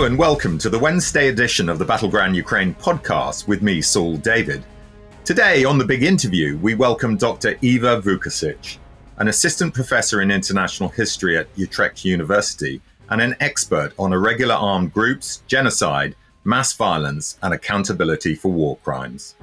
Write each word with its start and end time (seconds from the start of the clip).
And 0.00 0.16
welcome 0.16 0.56
to 0.60 0.70
the 0.70 0.78
Wednesday 0.78 1.28
edition 1.28 1.68
of 1.68 1.78
the 1.78 1.84
Battleground 1.84 2.34
Ukraine 2.34 2.74
podcast 2.74 3.46
with 3.46 3.60
me, 3.60 3.82
Saul 3.82 4.16
David. 4.16 4.64
Today 5.26 5.62
on 5.66 5.76
the 5.76 5.84
big 5.84 6.02
interview, 6.02 6.56
we 6.56 6.74
welcome 6.74 7.18
Dr. 7.18 7.58
Iva 7.60 8.00
Vukusic, 8.00 8.78
an 9.18 9.28
assistant 9.28 9.74
professor 9.74 10.22
in 10.22 10.30
international 10.30 10.88
history 10.88 11.36
at 11.36 11.48
Utrecht 11.54 12.02
University 12.02 12.80
and 13.10 13.20
an 13.20 13.36
expert 13.40 13.92
on 13.98 14.14
irregular 14.14 14.54
armed 14.54 14.94
groups, 14.94 15.42
genocide, 15.46 16.16
mass 16.44 16.72
violence, 16.72 17.36
and 17.42 17.52
accountability 17.52 18.34
for 18.34 18.50
war 18.50 18.78
crimes. 18.78 19.36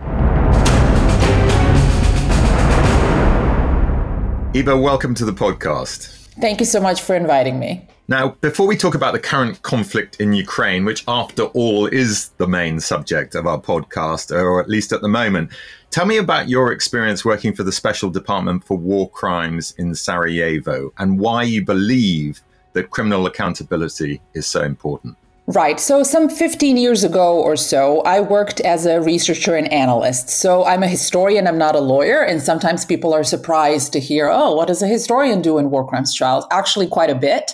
Iva, 4.55 4.75
welcome 4.75 5.13
to 5.13 5.23
the 5.23 5.33
podcast. 5.33 6.07
Thank 6.41 6.59
you 6.59 6.65
so 6.65 6.81
much 6.81 7.03
for 7.03 7.15
inviting 7.15 7.59
me. 7.59 7.87
Now, 8.09 8.29
before 8.39 8.67
we 8.67 8.77
talk 8.77 8.95
about 8.95 9.11
the 9.11 9.19
current 9.19 9.61
conflict 9.63 10.21
in 10.21 10.31
Ukraine, 10.31 10.85
which 10.85 11.03
after 11.09 11.43
all 11.43 11.87
is 11.87 12.29
the 12.37 12.47
main 12.47 12.79
subject 12.79 13.35
of 13.35 13.45
our 13.45 13.59
podcast, 13.59 14.31
or 14.31 14.61
at 14.61 14.69
least 14.69 14.93
at 14.93 15.01
the 15.01 15.09
moment, 15.09 15.51
tell 15.89 16.05
me 16.05 16.15
about 16.15 16.47
your 16.47 16.71
experience 16.71 17.25
working 17.25 17.53
for 17.53 17.63
the 17.63 17.71
Special 17.73 18.09
Department 18.09 18.63
for 18.63 18.77
War 18.77 19.09
Crimes 19.09 19.73
in 19.77 19.93
Sarajevo 19.93 20.93
and 20.97 21.19
why 21.19 21.43
you 21.43 21.65
believe 21.65 22.41
that 22.71 22.91
criminal 22.91 23.25
accountability 23.25 24.21
is 24.33 24.47
so 24.47 24.61
important. 24.61 25.17
Right. 25.47 25.77
So, 25.77 26.03
some 26.03 26.29
15 26.29 26.77
years 26.77 27.03
ago 27.03 27.37
or 27.37 27.57
so, 27.57 28.01
I 28.01 28.21
worked 28.21 28.61
as 28.61 28.85
a 28.85 29.01
researcher 29.01 29.55
and 29.55 29.71
analyst. 29.71 30.29
So, 30.29 30.63
I'm 30.63 30.83
a 30.83 30.87
historian, 30.87 31.45
I'm 31.45 31.57
not 31.57 31.75
a 31.75 31.79
lawyer. 31.79 32.21
And 32.21 32.41
sometimes 32.41 32.85
people 32.85 33.13
are 33.13 33.23
surprised 33.25 33.91
to 33.93 33.99
hear, 33.99 34.29
oh, 34.31 34.55
what 34.55 34.69
does 34.69 34.81
a 34.81 34.87
historian 34.87 35.41
do 35.41 35.57
in 35.57 35.69
war 35.69 35.85
crimes 35.85 36.13
trials? 36.13 36.45
Actually, 36.51 36.87
quite 36.87 37.09
a 37.09 37.15
bit. 37.15 37.53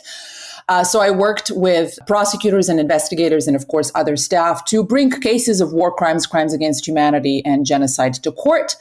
Uh, 0.69 0.83
so 0.83 1.01
I 1.01 1.11
worked 1.11 1.51
with 1.55 1.97
prosecutors 2.07 2.69
and 2.69 2.79
investigators, 2.79 3.47
and 3.47 3.55
of 3.55 3.67
course 3.67 3.91
other 3.95 4.15
staff, 4.15 4.65
to 4.65 4.83
bring 4.83 5.09
cases 5.11 5.61
of 5.61 5.73
war 5.73 5.93
crimes, 5.93 6.25
crimes 6.25 6.53
against 6.53 6.87
humanity, 6.87 7.41
and 7.45 7.65
genocide 7.65 8.13
to 8.15 8.31
court. 8.31 8.75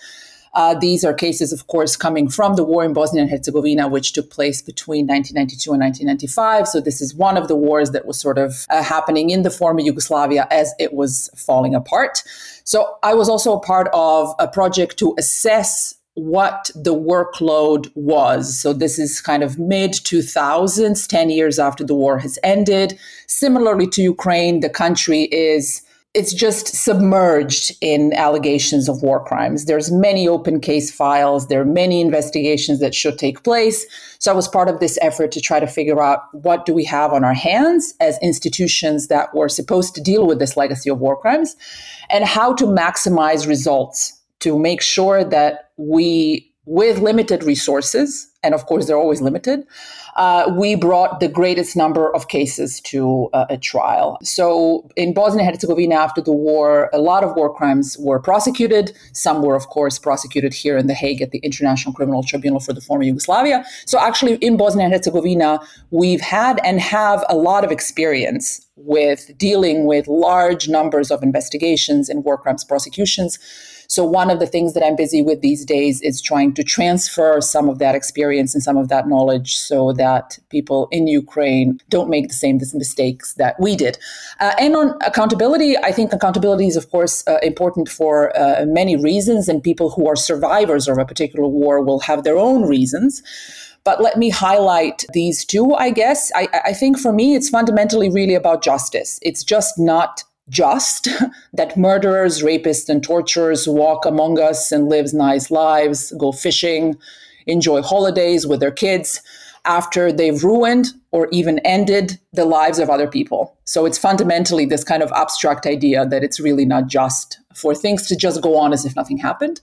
Uh, 0.55 0.75
these 0.79 1.03
are 1.03 1.15
cases, 1.15 1.53
of 1.53 1.67
course, 1.67 1.97
coming 1.97 2.29
from 2.29 2.57
the 2.57 2.65
war 2.65 2.85
in 2.85 2.93
Bosnia 2.93 3.23
and 3.23 3.31
Herzegovina, 3.31 3.89
which 3.89 4.13
took 4.13 4.31
place 4.31 4.61
between 4.61 5.07
1992 5.07 5.73
and 5.73 5.81
1995. 5.81 6.69
So 6.69 6.81
this 6.81 7.01
is 7.01 7.15
one 7.15 7.39
of 7.39 7.49
the 7.49 7.57
wars 7.57 7.93
that 7.93 8.05
was 8.05 8.21
sort 8.21 8.37
of 8.37 8.67
uh, 8.69 8.83
happening 8.83 9.31
in 9.31 9.43
the 9.43 9.51
former 9.51 9.81
Yugoslavia 9.81 10.47
as 10.51 10.75
it 10.79 10.93
was 10.93 11.31
falling 11.37 11.75
apart. 11.75 12.23
So 12.65 12.97
I 13.03 13.15
was 13.15 13.31
also 13.31 13.55
a 13.55 13.61
part 13.61 13.89
of 13.95 14.35
a 14.39 14.47
project 14.47 14.99
to 14.99 15.15
assess 15.19 15.95
what 16.15 16.71
the 16.75 16.95
workload 16.95 17.91
was. 17.95 18.59
So 18.59 18.73
this 18.73 18.99
is 18.99 19.21
kind 19.21 19.43
of 19.43 19.59
mid 19.59 19.93
2000s, 19.93 21.07
10 21.07 21.31
years 21.31 21.59
after 21.59 21.85
the 21.85 21.95
war 21.95 22.19
has 22.19 22.39
ended. 22.43 22.99
Similarly 23.27 23.87
to 23.89 24.03
Ukraine, 24.03 24.61
the 24.61 24.69
country 24.69 25.23
is 25.25 25.83
it's 26.15 26.35
just 26.35 26.67
submerged 26.67 27.75
in 27.81 28.13
allegations 28.13 28.87
of 28.87 29.03
war 29.03 29.25
crimes. 29.25 29.65
There's 29.65 29.91
many 29.91 30.29
open 30.29 30.61
case 30.61 30.91
files. 30.91 31.49
There 31.49 31.63
are 31.63 31.65
many 31.65 32.03
investigations 32.03 32.81
that 32.81 32.95
should 32.95 33.19
take 33.19 33.43
place. 33.45 33.87
So 34.19 34.31
I 34.31 34.35
was 34.35 34.47
part 34.47 34.69
of 34.69 34.79
this 34.79 34.99
effort 35.01 35.33
to 35.33 35.41
try 35.41 35.59
to 35.59 35.67
figure 35.67 36.03
out 36.03 36.21
what 36.33 36.67
do 36.67 36.75
we 36.75 36.85
have 36.85 37.15
on 37.15 37.25
our 37.25 37.33
hands 37.33 37.95
as 37.99 38.19
institutions 38.21 39.09
that 39.09 39.35
were 39.35 39.49
supposed 39.49 39.95
to 39.95 40.03
deal 40.03 40.27
with 40.27 40.39
this 40.39 40.55
legacy 40.55 40.91
of 40.91 40.99
war 40.99 41.17
crimes 41.17 41.57
and 42.11 42.25
how 42.25 42.53
to 42.57 42.67
maximize 42.67 43.49
results 43.49 44.22
to 44.43 44.59
make 44.59 44.83
sure 44.83 45.25
that 45.25 45.71
we 45.77 46.53
with 46.65 47.01
limited 47.01 47.43
resources, 47.43 48.31
and 48.45 48.55
of 48.55 48.67
course 48.67 48.87
they're 48.87 48.97
always 48.97 49.20
limited, 49.20 49.67
uh, 50.14 50.53
we 50.57 50.77
brought 50.77 51.19
the 51.19 51.27
greatest 51.27 51.77
number 51.77 52.14
of 52.14 52.29
cases 52.29 52.80
to 52.80 53.29
uh, 53.33 53.47
a 53.51 53.57
trial. 53.57 54.17
So 54.23 54.89
in 54.95 55.13
Bosnia 55.13 55.45
and 55.45 55.55
Herzegovina 55.55 55.97
after 55.97 56.20
the 56.20 56.33
war, 56.33 56.89
a 56.92 56.98
lot 56.98 57.25
of 57.25 57.35
war 57.35 57.53
crimes 57.53 57.97
were 57.98 58.20
prosecuted. 58.20 58.97
Some 59.13 59.42
were, 59.42 59.57
of 59.57 59.67
course, 59.69 59.98
prosecuted 59.98 60.55
here 60.55 60.77
in 60.77 60.86
The 60.86 60.95
Hague 60.95 61.20
at 61.20 61.33
the 61.33 61.39
International 61.39 61.92
Criminal 61.92 62.23
Tribunal 62.23 62.61
for 62.61 62.73
the 62.73 62.80
former 62.80 63.03
Yugoslavia. 63.03 63.64
So 63.86 63.98
actually, 63.98 64.35
in 64.36 64.57
Bosnia 64.57 64.85
and 64.85 64.95
Herzegovina, 64.95 65.59
we've 65.91 66.20
had 66.20 66.61
and 66.64 66.80
have 66.80 67.24
a 67.29 67.36
lot 67.36 67.64
of 67.64 67.73
experience 67.73 68.64
with 68.77 69.36
dealing 69.36 69.86
with 69.86 70.07
large 70.07 70.69
numbers 70.69 71.11
of 71.11 71.23
investigations 71.23 72.09
and 72.09 72.24
war 72.24 72.39
crimes 72.39 72.64
prosecutions. 72.64 73.39
So, 73.92 74.07
one 74.07 74.30
of 74.30 74.39
the 74.39 74.47
things 74.47 74.73
that 74.73 74.83
I'm 74.83 74.97
busy 74.97 75.20
with 75.20 75.42
these 75.42 75.67
days 75.67 76.01
is 76.01 76.23
trying 76.23 76.55
to 76.55 76.64
transfer 76.64 77.42
some 77.42 77.69
of 77.69 77.79
that 77.80 77.95
experience 77.95 78.55
and 78.55 78.63
some 78.63 78.79
of 78.79 78.89
that 78.89 79.07
knowledge 79.07 79.58
so 79.58 79.92
that 79.92 80.39
people 80.48 80.89
in 80.91 81.07
Ukraine 81.07 81.79
don't 81.91 82.08
make 82.08 82.29
the 82.29 82.35
same 82.35 82.57
mistakes 82.57 83.35
that 83.35 83.55
we 83.61 83.77
did. 83.77 83.98
Uh, 84.41 84.55
and 84.58 84.75
on 84.77 84.97
accountability, 85.03 85.77
I 85.77 85.92
think 85.92 86.11
accountability 86.11 86.69
is, 86.69 86.77
of 86.77 86.89
course, 86.89 87.23
uh, 87.27 87.36
important 87.42 87.86
for 87.86 88.35
uh, 88.35 88.64
many 88.64 88.97
reasons, 88.97 89.47
and 89.47 89.63
people 89.63 89.91
who 89.91 90.09
are 90.09 90.17
survivors 90.17 90.89
of 90.89 90.97
a 90.97 91.05
particular 91.05 91.47
war 91.47 91.85
will 91.85 92.01
have 92.01 92.24
their 92.24 92.39
own 92.39 92.63
reasons. 92.63 93.23
But 93.85 94.01
let 94.01 94.17
me 94.17 94.30
highlight 94.30 95.05
these 95.13 95.45
two, 95.45 95.74
I 95.74 95.91
guess. 95.91 96.33
I, 96.35 96.48
I 96.64 96.73
think 96.73 96.98
for 96.98 97.13
me, 97.13 97.35
it's 97.35 97.51
fundamentally 97.51 98.09
really 98.09 98.36
about 98.36 98.63
justice. 98.63 99.19
It's 99.20 99.45
just 99.45 99.79
not 99.79 100.24
just 100.52 101.08
that 101.52 101.77
murderers, 101.77 102.42
rapists, 102.42 102.89
and 102.89 103.02
torturers 103.02 103.67
walk 103.67 104.07
among 104.07 104.39
us 104.39 104.70
and 104.70 104.89
live 104.89 105.13
nice 105.13 105.51
lives, 105.51 106.13
go 106.18 106.30
fishing, 106.30 106.96
enjoy 107.46 107.83
holidays 107.83 108.46
with 108.46 108.61
their 108.61 108.70
kids 108.70 109.20
after 109.64 110.12
they've 110.12 110.42
ruined 110.45 110.89
or 111.12 111.29
even 111.30 111.58
ended 111.61 112.18
the 112.33 112.45
lives 112.45 112.79
of 112.79 112.91
other 112.91 113.07
people. 113.07 113.57
So 113.64 113.86
it's 113.86 113.98
fundamentally 113.98 114.67
this 114.67 114.85
kind 114.85 115.02
of 115.02 115.12
abstract 115.12 115.67
idea 115.67 116.07
that 116.07 116.24
it's 116.24 116.41
really 116.41 116.64
not 116.64 116.89
just 116.89 117.39
for 117.55 117.74
things 117.74 118.07
to 118.08 118.17
just 118.17 118.42
go 118.42 118.57
on 118.58 118.73
as 118.73 118.85
if 118.85 118.96
nothing 118.96 119.18
happened. 119.18 119.61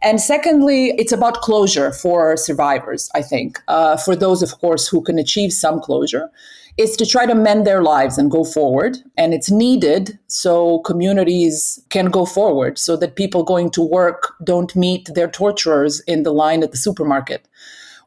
And 0.00 0.20
secondly, 0.20 0.94
it's 0.98 1.12
about 1.12 1.42
closure 1.42 1.92
for 1.92 2.36
survivors, 2.36 3.08
I 3.14 3.22
think, 3.22 3.60
uh, 3.68 3.96
for 3.96 4.16
those, 4.16 4.42
of 4.42 4.58
course, 4.58 4.88
who 4.88 5.00
can 5.00 5.18
achieve 5.18 5.52
some 5.52 5.80
closure 5.80 6.28
is 6.78 6.96
to 6.96 7.04
try 7.04 7.26
to 7.26 7.34
mend 7.34 7.66
their 7.66 7.82
lives 7.82 8.16
and 8.16 8.30
go 8.30 8.44
forward. 8.44 8.96
And 9.18 9.34
it's 9.34 9.50
needed 9.50 10.18
so 10.26 10.78
communities 10.80 11.78
can 11.90 12.06
go 12.06 12.24
forward, 12.24 12.78
so 12.78 12.96
that 12.96 13.16
people 13.16 13.42
going 13.42 13.70
to 13.70 13.82
work 13.82 14.34
don't 14.42 14.74
meet 14.74 15.10
their 15.14 15.28
torturers 15.28 16.00
in 16.00 16.22
the 16.22 16.32
line 16.32 16.62
at 16.62 16.70
the 16.70 16.78
supermarket, 16.78 17.46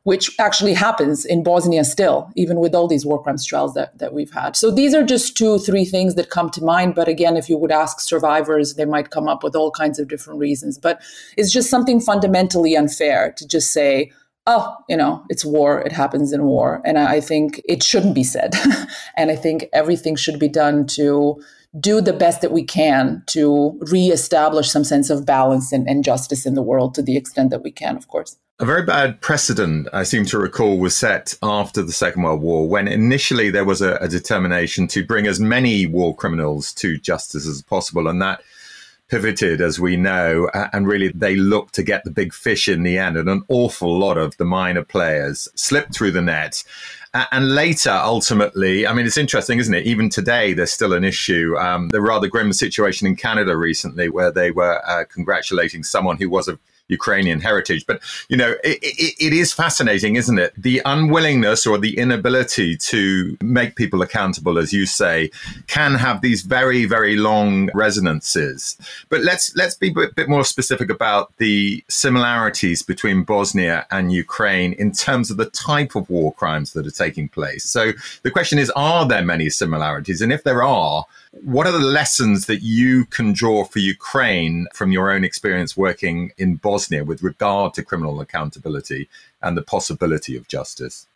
which 0.04 0.32
actually 0.40 0.74
happens 0.74 1.26
in 1.26 1.44
Bosnia 1.44 1.84
still, 1.84 2.32
even 2.36 2.60
with 2.60 2.74
all 2.74 2.88
these 2.88 3.06
war 3.06 3.22
crimes 3.22 3.46
trials 3.46 3.76
that, 3.76 3.98
that 4.00 4.14
we've 4.14 4.34
had. 4.34 4.56
So 4.56 4.72
these 4.72 4.96
are 4.96 5.04
just 5.04 5.38
two, 5.38 5.60
three 5.60 5.86
things 5.86 6.16
that 6.16 6.32
come 6.32 6.50
to 6.52 6.64
mind. 6.64 6.96
But 6.96 7.08
again, 7.08 7.38
if 7.38 7.50
you 7.50 7.58
would 7.58 7.72
ask 7.72 8.00
survivors, 8.00 8.76
they 8.76 8.86
might 8.86 9.12
come 9.12 9.28
up 9.28 9.44
with 9.44 9.56
all 9.56 9.70
kinds 9.70 10.00
of 10.00 10.08
different 10.08 10.40
reasons. 10.40 10.80
But 10.80 11.02
it's 11.38 11.52
just 11.52 11.70
something 11.70 12.02
fundamentally 12.02 12.76
unfair 12.76 13.32
to 13.38 13.48
just 13.48 13.72
say, 13.72 14.12
oh, 14.48 14.76
you 14.88 14.96
know, 14.96 15.24
it's 15.30 15.44
war, 15.44 15.82
it 15.82 15.92
happens 15.92 16.32
in 16.32 16.44
war. 16.44 16.82
And 16.86 17.00
I 17.00 17.20
think 17.20 17.62
it 17.66 17.84
shouldn't 17.84 18.16
be 18.16 18.24
said. 18.24 18.54
and 19.18 19.32
I 19.32 19.36
think 19.36 19.66
everything 19.74 20.16
should 20.16 20.40
be 20.40 20.48
done 20.50 20.86
to 20.88 21.42
do 21.80 22.00
the 22.00 22.14
best 22.14 22.42
that 22.42 22.52
we 22.52 22.64
can 22.64 23.24
to 23.28 23.78
reestablish 23.92 24.70
some 24.70 24.84
sense 24.84 25.10
of 25.10 25.26
balance 25.26 25.72
and, 25.72 25.90
and 25.90 26.04
justice 26.04 26.46
in 26.46 26.54
the 26.54 26.62
world 26.62 26.96
to 26.96 27.02
the 27.02 27.18
extent 27.18 27.50
that 27.50 27.64
we 27.64 27.72
can, 27.72 27.98
of 27.98 28.08
course. 28.08 28.38
A 28.60 28.66
very 28.66 28.84
bad 28.84 29.20
precedent, 29.20 29.90
I 29.92 30.04
seem 30.04 30.24
to 30.28 30.38
recall, 30.38 30.80
was 30.80 30.96
set 30.96 31.38
after 31.44 31.82
the 31.82 31.92
Second 31.92 32.24
World 32.24 32.42
War 32.42 32.70
when 32.70 32.88
initially 32.88 33.50
there 33.50 33.66
was 33.66 33.82
a, 33.82 33.96
a 33.96 34.08
determination 34.08 34.88
to 34.90 35.06
bring 35.06 35.28
as 35.28 35.42
many 35.42 35.86
war 35.86 36.16
criminals 36.16 36.72
to 36.76 36.98
justice 36.98 37.46
as 37.46 37.62
possible. 37.62 38.08
And 38.08 38.22
that 38.22 38.42
pivoted, 39.10 39.62
as 39.62 39.80
we 39.80 39.96
know, 39.96 40.50
and 40.74 40.88
really 40.88 41.10
they 41.10 41.36
looked 41.36 41.76
to 41.76 41.84
get 41.84 42.04
the 42.04 42.12
big 42.12 42.34
fish 42.34 42.68
in 42.68 42.84
the 42.84 42.98
end. 42.98 43.18
And 43.18 43.30
an 43.30 43.44
awful 43.50 43.98
lot 43.98 44.18
of 44.18 44.36
the 44.38 44.46
minor 44.46 44.84
players 44.84 45.48
slipped 45.56 45.94
through 45.94 46.12
the 46.12 46.22
net. 46.22 46.64
And 47.32 47.56
later, 47.56 47.92
ultimately, 47.92 48.86
I 48.86 48.94
mean, 48.94 49.06
it's 49.06 49.18
interesting, 49.18 49.60
isn't 49.60 49.74
it? 49.74 49.86
Even 49.86 50.10
today, 50.10 50.54
there's 50.54 50.74
still 50.74 50.92
an 50.92 51.06
issue. 51.06 51.56
Um, 51.58 51.90
the 51.90 52.02
rather 52.02 52.28
grim 52.28 52.52
situation 52.52 53.08
in 53.08 53.16
Canada 53.16 53.56
recently, 53.56 54.10
where 54.10 54.32
they 54.32 54.52
were 54.52 54.82
uh, 54.86 55.06
congratulating 55.06 55.84
someone 55.84 56.18
who 56.18 56.30
was 56.30 56.50
a 56.50 56.60
Ukrainian 56.88 57.42
heritage. 57.42 57.86
But, 57.86 58.02
you 58.30 58.38
know, 58.38 58.52
it, 58.64 58.80
it, 58.82 59.16
it 59.20 59.34
is 59.34 59.54
fascinating, 59.54 60.16
isn't 60.16 60.38
it? 60.38 60.54
The 60.58 60.82
unwillingness 60.86 61.66
or 61.66 61.78
the 61.78 61.98
inability 61.98 62.78
to 62.78 63.38
make 63.42 63.76
people 63.76 64.02
accountable, 64.02 64.58
as 64.58 64.72
you 64.72 64.86
say, 64.86 65.32
can 65.68 65.96
have 65.96 66.22
these 66.22 66.42
very, 66.44 66.86
very 66.86 67.16
long 67.16 67.70
resonances. 67.74 68.78
But 69.10 69.22
let's 69.22 69.56
let's 69.56 69.76
be 69.76 69.90
a 69.90 70.14
bit 70.16 70.30
more 70.30 70.44
specific 70.44 70.90
about 70.90 71.36
the 71.38 71.84
similarities 71.88 72.84
between 72.84 73.24
Bosnia 73.24 73.86
and 73.92 74.12
Ukraine 74.12 74.74
in 74.74 74.92
terms 74.92 75.32
of 75.32 75.38
the 75.38 75.50
type 75.50 75.96
of 75.96 76.10
war 76.10 76.34
crimes 76.34 76.74
that 76.74 76.86
are 76.86 76.92
taking 76.92 77.28
place. 77.30 77.64
So 77.64 77.92
the 78.24 78.32
question 78.32 78.60
is, 78.60 78.70
are 78.72 79.08
there 79.08 79.24
many 79.24 79.50
similarities? 79.50 80.22
And 80.22 80.32
if 80.32 80.44
there 80.44 80.64
are, 80.64 81.06
what 81.44 81.68
are 81.68 81.72
the 81.72 81.80
lessons 81.80 82.46
that 82.46 82.62
you 82.62 83.06
can 83.06 83.34
draw 83.34 83.66
for 83.66 83.80
Ukraine 83.80 84.68
from 84.74 84.92
your 84.92 85.12
own 85.12 85.24
experience 85.24 85.76
working 85.76 86.32
in 86.38 86.56
Bosnia 86.56 87.04
with 87.04 87.22
regard 87.22 87.74
to 87.74 87.84
criminal 87.84 88.22
accountability 88.22 89.10
and 89.42 89.58
the 89.58 89.62
possibility 89.62 90.38
of 90.38 90.48
justice? 90.48 91.08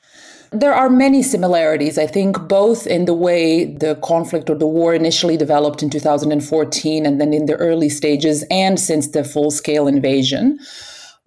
There 0.51 0.73
are 0.73 0.89
many 0.89 1.21
similarities, 1.21 1.97
I 1.97 2.07
think, 2.07 2.47
both 2.47 2.87
in 2.87 3.05
the 3.05 3.13
way 3.13 3.65
the 3.65 3.95
conflict 4.03 4.49
or 4.49 4.55
the 4.55 4.67
war 4.67 4.93
initially 4.93 5.37
developed 5.37 5.83
in 5.83 5.89
2014 5.89 7.05
and 7.05 7.21
then 7.21 7.33
in 7.33 7.45
the 7.45 7.55
early 7.55 7.89
stages 7.89 8.43
and 8.49 8.79
since 8.79 9.09
the 9.09 9.23
full 9.23 9.51
scale 9.51 9.87
invasion. 9.87 10.59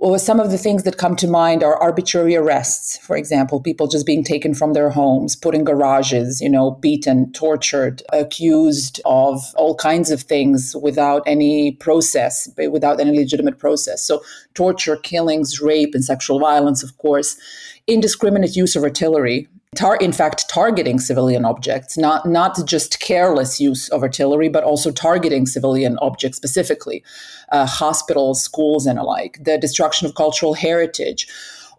Well, 0.03 0.19
some 0.19 0.41
of 0.41 0.51
the 0.51 0.59
things 0.59 0.83
that 0.83 0.97
come 0.97 1.15
to 1.15 1.29
mind 1.29 1.63
are 1.63 1.77
arbitrary 1.77 2.35
arrests, 2.35 2.99
for 2.99 3.17
example, 3.17 3.61
people 3.61 3.87
just 3.87 4.05
being 4.05 4.25
taken 4.25 4.53
from 4.53 4.73
their 4.73 4.91
homes, 4.91 5.37
put 5.37 5.55
in 5.55 5.63
garages, 5.63 6.41
you 6.41 6.49
know, 6.49 6.73
beaten, 6.73 7.31
tortured, 7.31 8.03
accused 8.13 9.01
of 9.05 9.55
all 9.55 9.77
kinds 9.77 10.11
of 10.11 10.23
things 10.23 10.75
without 10.75 11.23
any 11.25 11.71
process, 11.77 12.49
without 12.69 12.99
any 12.99 13.17
legitimate 13.17 13.61
process. 13.61 14.03
So, 14.03 14.25
torture, 14.55 14.97
killings, 14.97 15.61
rape, 15.61 15.95
and 15.95 16.05
sexual 16.05 16.41
violence, 16.41 16.83
of 16.83 16.99
course, 16.99 17.37
indiscriminate 17.87 18.57
use 18.57 18.75
of 18.75 18.83
artillery, 18.83 19.47
tar- 19.75 19.97
in 19.97 20.13
fact 20.13 20.49
targeting 20.49 20.99
civilian 20.99 21.45
objects 21.45 21.97
not 21.97 22.27
not 22.27 22.59
just 22.67 23.01
careless 23.01 23.61
use 23.61 23.89
of 23.89 24.03
artillery 24.03 24.49
but 24.49 24.65
also 24.65 24.91
targeting 24.91 25.47
civilian 25.47 25.99
objects 25.99 26.37
specifically 26.37 27.03
uh, 27.51 27.67
hospitals 27.67 28.43
schools 28.43 28.87
and 28.87 28.99
alike 28.99 29.39
the 29.41 29.59
destruction 29.59 30.07
of 30.07 30.15
cultural 30.15 30.55
heritage 30.55 31.27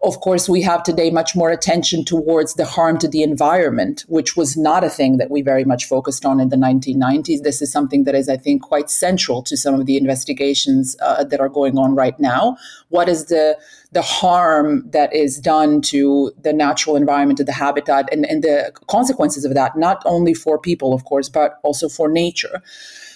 of 0.04 0.20
course, 0.20 0.50
we 0.50 0.60
have 0.60 0.82
today 0.82 1.10
much 1.10 1.34
more 1.34 1.50
attention 1.50 2.04
towards 2.04 2.54
the 2.54 2.66
harm 2.66 2.98
to 2.98 3.08
the 3.08 3.22
environment, 3.22 4.04
which 4.06 4.36
was 4.36 4.54
not 4.54 4.84
a 4.84 4.90
thing 4.90 5.16
that 5.16 5.30
we 5.30 5.40
very 5.40 5.64
much 5.64 5.86
focused 5.86 6.26
on 6.26 6.40
in 6.40 6.50
the 6.50 6.56
1990s. 6.56 7.42
This 7.42 7.62
is 7.62 7.72
something 7.72 8.04
that 8.04 8.14
is, 8.14 8.28
I 8.28 8.36
think, 8.36 8.60
quite 8.60 8.90
central 8.90 9.42
to 9.44 9.56
some 9.56 9.80
of 9.80 9.86
the 9.86 9.96
investigations 9.96 10.94
uh, 11.00 11.24
that 11.24 11.40
are 11.40 11.48
going 11.48 11.78
on 11.78 11.94
right 11.94 12.20
now. 12.20 12.58
What 12.90 13.08
is 13.08 13.26
the 13.26 13.56
the 13.94 14.02
harm 14.02 14.88
that 14.90 15.14
is 15.14 15.38
done 15.38 15.80
to 15.80 16.32
the 16.42 16.52
natural 16.52 16.96
environment, 16.96 17.38
to 17.38 17.44
the 17.44 17.52
habitat, 17.52 18.08
and, 18.12 18.26
and 18.26 18.42
the 18.42 18.72
consequences 18.88 19.44
of 19.44 19.54
that, 19.54 19.76
not 19.76 20.02
only 20.04 20.34
for 20.34 20.58
people, 20.58 20.92
of 20.92 21.04
course, 21.04 21.28
but 21.28 21.60
also 21.62 21.88
for 21.88 22.08
nature. 22.08 22.60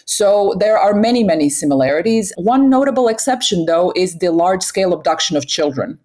So 0.06 0.54
there 0.58 0.78
are 0.78 0.94
many, 0.94 1.22
many 1.22 1.50
similarities. 1.50 2.32
One 2.36 2.70
notable 2.70 3.08
exception, 3.08 3.66
though, 3.66 3.92
is 3.94 4.19
the 4.19 4.30
large 4.30 4.62
scale 4.62 4.94
abduction 4.94 5.36
of 5.36 5.46
children 5.46 5.98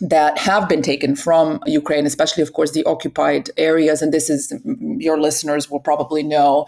that 0.00 0.38
have 0.38 0.68
been 0.68 0.82
taken 0.82 1.14
from 1.14 1.60
Ukraine, 1.66 2.04
especially, 2.04 2.42
of 2.42 2.52
course, 2.52 2.72
the 2.72 2.84
occupied 2.84 3.50
areas. 3.56 4.02
And 4.02 4.12
this 4.12 4.28
is, 4.28 4.52
your 4.98 5.20
listeners 5.20 5.70
will 5.70 5.80
probably 5.80 6.22
know, 6.22 6.66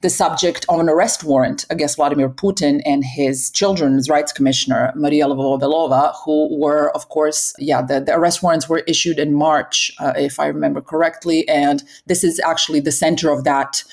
the 0.00 0.10
subject 0.10 0.66
of 0.68 0.80
an 0.80 0.88
arrest 0.88 1.22
warrant 1.22 1.64
against 1.70 1.96
Vladimir 1.96 2.28
Putin 2.28 2.82
and 2.84 3.04
his 3.04 3.50
children's 3.50 4.08
rights 4.08 4.32
commissioner, 4.32 4.92
Maria 4.96 5.26
Lvova-Belova, 5.26 6.12
who 6.24 6.58
were, 6.58 6.90
of 6.96 7.08
course, 7.08 7.54
yeah, 7.58 7.82
the, 7.82 8.00
the 8.00 8.16
arrest 8.16 8.42
warrants 8.42 8.68
were 8.68 8.82
issued 8.88 9.18
in 9.20 9.32
March, 9.32 9.92
uh, 10.00 10.12
if 10.16 10.40
I 10.40 10.46
remember 10.46 10.80
correctly. 10.80 11.48
And 11.48 11.84
this 12.06 12.24
is 12.24 12.40
actually 12.40 12.80
the 12.80 12.90
center 12.90 13.30
of 13.30 13.44
that 13.44 13.84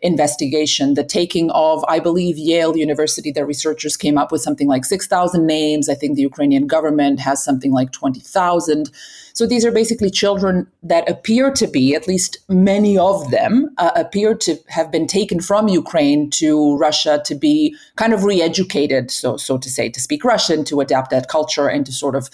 investigation, 0.00 0.94
the 0.94 1.04
taking 1.04 1.50
of, 1.50 1.84
I 1.88 1.98
believe, 1.98 2.38
Yale 2.38 2.76
University, 2.76 3.30
their 3.30 3.46
researchers 3.46 3.96
came 3.96 4.18
up 4.18 4.30
with 4.30 4.42
something 4.42 4.68
like 4.68 4.84
6,000 4.84 5.46
names. 5.46 5.88
I 5.88 5.94
think 5.94 6.16
the 6.16 6.22
Ukrainian 6.22 6.66
government 6.66 7.20
has 7.20 7.42
something 7.42 7.72
like 7.72 7.92
20,000. 7.92 8.90
So 9.32 9.46
these 9.46 9.64
are 9.64 9.70
basically 9.70 10.10
children 10.10 10.66
that 10.82 11.08
appear 11.08 11.52
to 11.52 11.66
be, 11.68 11.94
at 11.94 12.08
least 12.08 12.38
many 12.48 12.98
of 12.98 13.30
them, 13.30 13.70
uh, 13.78 13.92
appear 13.94 14.34
to 14.34 14.56
have 14.68 14.90
been 14.90 15.06
taken 15.06 15.40
from 15.40 15.68
Ukraine 15.68 16.28
to 16.30 16.76
Russia 16.76 17.22
to 17.24 17.34
be 17.34 17.76
kind 17.94 18.12
of 18.12 18.24
re-educated, 18.24 19.10
so 19.10 19.36
so 19.36 19.56
to 19.56 19.70
say, 19.70 19.88
to 19.90 20.00
speak 20.00 20.24
Russian, 20.24 20.64
to 20.64 20.80
adapt 20.80 21.10
that 21.10 21.28
culture, 21.28 21.68
and 21.68 21.86
to 21.86 21.92
sort 21.92 22.16
of 22.16 22.28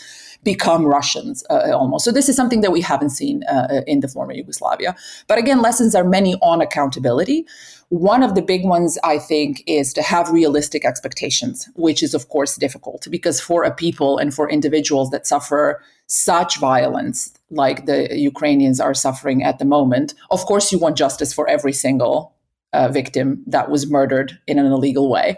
become 0.45 0.85
Russians 0.85 1.45
uh, 1.51 1.73
almost. 1.73 2.05
So 2.05 2.13
this 2.13 2.29
is 2.29 2.37
something 2.37 2.61
that 2.61 2.71
we 2.71 2.81
haven't 2.81 3.11
seen 3.11 3.43
uh, 3.45 3.81
in 3.87 4.01
the 4.01 4.09
former 4.09 4.33
Yugoslavia. 4.33 4.95
But 5.27 5.39
again, 5.39 5.63
lessons 5.63 5.95
are 5.95 6.05
many 6.05 6.35
on 6.43 6.61
accountability. 6.61 7.47
One 7.89 8.23
of 8.23 8.35
the 8.35 8.43
big 8.43 8.65
ones, 8.65 8.99
I 9.05 9.19
think, 9.19 9.63
is 9.67 9.93
to 9.95 10.03
have 10.03 10.31
realistic 10.31 10.85
expectations, 10.85 11.69
which 11.75 12.03
is, 12.03 12.15
of 12.15 12.29
course, 12.29 12.57
difficult 12.57 13.07
because 13.11 13.41
for 13.41 13.65
a 13.65 13.75
people 13.75 14.19
and 14.19 14.35
for 14.35 14.51
individuals 14.51 15.11
that 15.11 15.27
suffer 15.27 15.83
such 16.07 16.59
violence 16.59 17.33
like 17.51 17.87
the 17.87 18.17
Ukrainians 18.17 18.81
are 18.81 18.95
suffering 18.95 19.43
at 19.43 19.59
the 19.59 19.65
moment, 19.65 20.15
of 20.31 20.45
course, 20.45 20.73
you 20.73 20.79
want 20.79 20.97
justice 20.97 21.33
for 21.33 21.49
every 21.49 21.73
single 21.73 22.35
uh, 22.73 22.89
victim 22.89 23.43
that 23.47 23.71
was 23.71 23.89
murdered 23.89 24.39
in 24.47 24.59
an 24.59 24.67
illegal 24.67 25.09
way. 25.09 25.37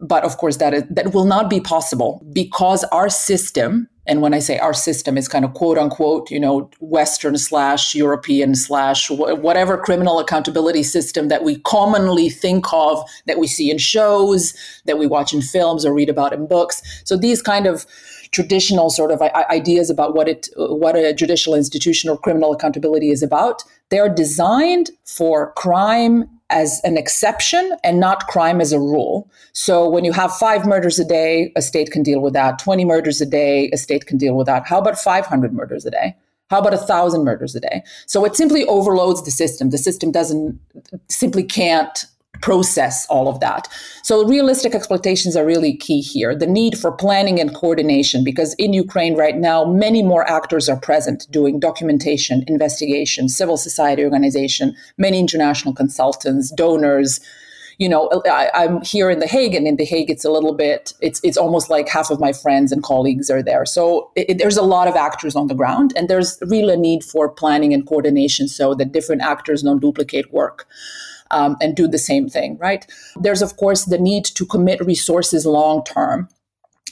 But 0.00 0.24
of 0.24 0.36
course, 0.36 0.56
that 0.56 0.74
is, 0.74 0.84
that 0.90 1.14
will 1.14 1.24
not 1.24 1.48
be 1.48 1.60
possible 1.60 2.26
because 2.32 2.82
our 2.84 3.08
system, 3.08 3.88
and 4.06 4.20
when 4.20 4.34
I 4.34 4.40
say 4.40 4.58
our 4.58 4.74
system, 4.74 5.16
is 5.16 5.28
kind 5.28 5.44
of 5.44 5.54
quote 5.54 5.78
unquote, 5.78 6.30
you 6.30 6.40
know, 6.40 6.68
Western 6.80 7.38
slash 7.38 7.94
European 7.94 8.54
slash 8.54 9.10
whatever 9.10 9.78
criminal 9.78 10.18
accountability 10.18 10.82
system 10.82 11.28
that 11.28 11.44
we 11.44 11.58
commonly 11.60 12.28
think 12.28 12.72
of, 12.72 13.02
that 13.26 13.38
we 13.38 13.46
see 13.46 13.70
in 13.70 13.78
shows, 13.78 14.54
that 14.86 14.98
we 14.98 15.06
watch 15.06 15.32
in 15.32 15.40
films 15.40 15.84
or 15.84 15.94
read 15.94 16.08
about 16.08 16.32
in 16.32 16.46
books. 16.46 16.82
So 17.04 17.16
these 17.16 17.40
kind 17.40 17.66
of 17.66 17.86
traditional 18.32 18.90
sort 18.90 19.12
of 19.12 19.20
ideas 19.20 19.90
about 19.90 20.14
what 20.14 20.26
it 20.26 20.48
what 20.56 20.96
a 20.96 21.12
judicial 21.12 21.54
institution 21.54 22.10
or 22.10 22.18
criminal 22.18 22.52
accountability 22.52 23.10
is 23.10 23.22
about 23.22 23.62
they're 23.90 24.12
designed 24.12 24.90
for 25.04 25.52
crime 25.52 26.28
as 26.52 26.80
an 26.84 26.96
exception 26.96 27.76
and 27.82 27.98
not 27.98 28.26
crime 28.28 28.60
as 28.60 28.72
a 28.72 28.78
rule. 28.78 29.28
So 29.52 29.88
when 29.88 30.04
you 30.04 30.12
have 30.12 30.32
five 30.36 30.66
murders 30.66 30.98
a 30.98 31.04
day, 31.04 31.52
a 31.56 31.62
state 31.62 31.90
can 31.90 32.02
deal 32.02 32.20
with 32.20 32.34
that. 32.34 32.58
20 32.58 32.84
murders 32.84 33.20
a 33.20 33.26
day, 33.26 33.70
a 33.72 33.76
state 33.76 34.06
can 34.06 34.18
deal 34.18 34.36
with 34.36 34.46
that. 34.46 34.66
How 34.66 34.78
about 34.78 34.98
500 34.98 35.52
murders 35.52 35.84
a 35.86 35.90
day? 35.90 36.14
How 36.50 36.58
about 36.58 36.74
a 36.74 36.78
thousand 36.78 37.24
murders 37.24 37.54
a 37.54 37.60
day? 37.60 37.82
So 38.06 38.26
it 38.26 38.36
simply 38.36 38.66
overloads 38.66 39.24
the 39.24 39.30
system. 39.30 39.70
The 39.70 39.78
system 39.78 40.12
doesn't 40.12 40.60
simply 41.08 41.44
can't 41.44 42.04
process 42.42 43.06
all 43.06 43.28
of 43.28 43.40
that. 43.40 43.68
So 44.02 44.26
realistic 44.26 44.74
expectations 44.74 45.36
are 45.36 45.46
really 45.46 45.74
key 45.74 46.00
here. 46.00 46.36
The 46.36 46.46
need 46.46 46.76
for 46.76 46.92
planning 46.92 47.40
and 47.40 47.54
coordination, 47.54 48.24
because 48.24 48.54
in 48.54 48.74
Ukraine 48.74 49.16
right 49.16 49.36
now, 49.36 49.64
many 49.64 50.02
more 50.02 50.28
actors 50.28 50.68
are 50.68 50.76
present 50.76 51.26
doing 51.30 51.58
documentation, 51.58 52.44
investigation, 52.48 53.28
civil 53.28 53.56
society 53.56 54.04
organization, 54.04 54.76
many 54.98 55.18
international 55.18 55.72
consultants, 55.72 56.50
donors. 56.50 57.20
You 57.78 57.88
know, 57.88 58.22
I, 58.26 58.50
am 58.54 58.82
here 58.82 59.08
in 59.08 59.18
The 59.18 59.26
Hague, 59.26 59.54
and 59.54 59.66
in 59.66 59.76
The 59.76 59.84
Hague, 59.84 60.10
it's 60.10 60.24
a 60.24 60.30
little 60.30 60.52
bit. 60.52 60.92
It's 61.00 61.20
it's 61.24 61.38
almost 61.38 61.70
like 61.70 61.88
half 61.88 62.10
of 62.10 62.20
my 62.20 62.32
friends 62.32 62.70
and 62.70 62.82
colleagues 62.82 63.30
are 63.30 63.42
there. 63.42 63.64
So 63.64 64.10
it, 64.14 64.38
there's 64.38 64.58
a 64.58 64.62
lot 64.62 64.88
of 64.88 64.94
actors 64.94 65.34
on 65.34 65.46
the 65.46 65.54
ground, 65.54 65.92
and 65.96 66.08
there's 66.08 66.38
really 66.42 66.74
a 66.74 66.76
need 66.76 67.02
for 67.02 67.28
planning 67.28 67.72
and 67.72 67.86
coordination 67.86 68.46
so 68.46 68.74
that 68.74 68.92
different 68.92 69.22
actors 69.22 69.62
don't 69.62 69.80
duplicate 69.80 70.32
work 70.32 70.66
um, 71.32 71.56
and 71.60 71.74
do 71.74 71.88
the 71.88 71.98
same 71.98 72.28
thing, 72.28 72.56
right? 72.58 72.86
There's, 73.16 73.42
of 73.42 73.56
course, 73.56 73.86
the 73.86 73.98
need 73.98 74.24
to 74.24 74.46
commit 74.46 74.84
resources 74.84 75.44
long 75.44 75.84
term 75.84 76.28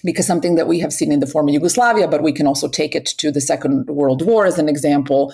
because 0.04 0.26
something 0.26 0.54
that 0.54 0.66
we 0.66 0.80
have 0.80 0.92
seen 0.92 1.12
in 1.12 1.20
the 1.20 1.26
former 1.26 1.50
Yugoslavia, 1.50 2.08
but 2.08 2.22
we 2.22 2.32
can 2.32 2.46
also 2.46 2.68
take 2.68 2.94
it 2.94 3.06
to 3.06 3.30
the 3.30 3.40
Second 3.40 3.86
World 3.86 4.24
War 4.24 4.46
as 4.46 4.58
an 4.58 4.68
example. 4.68 5.32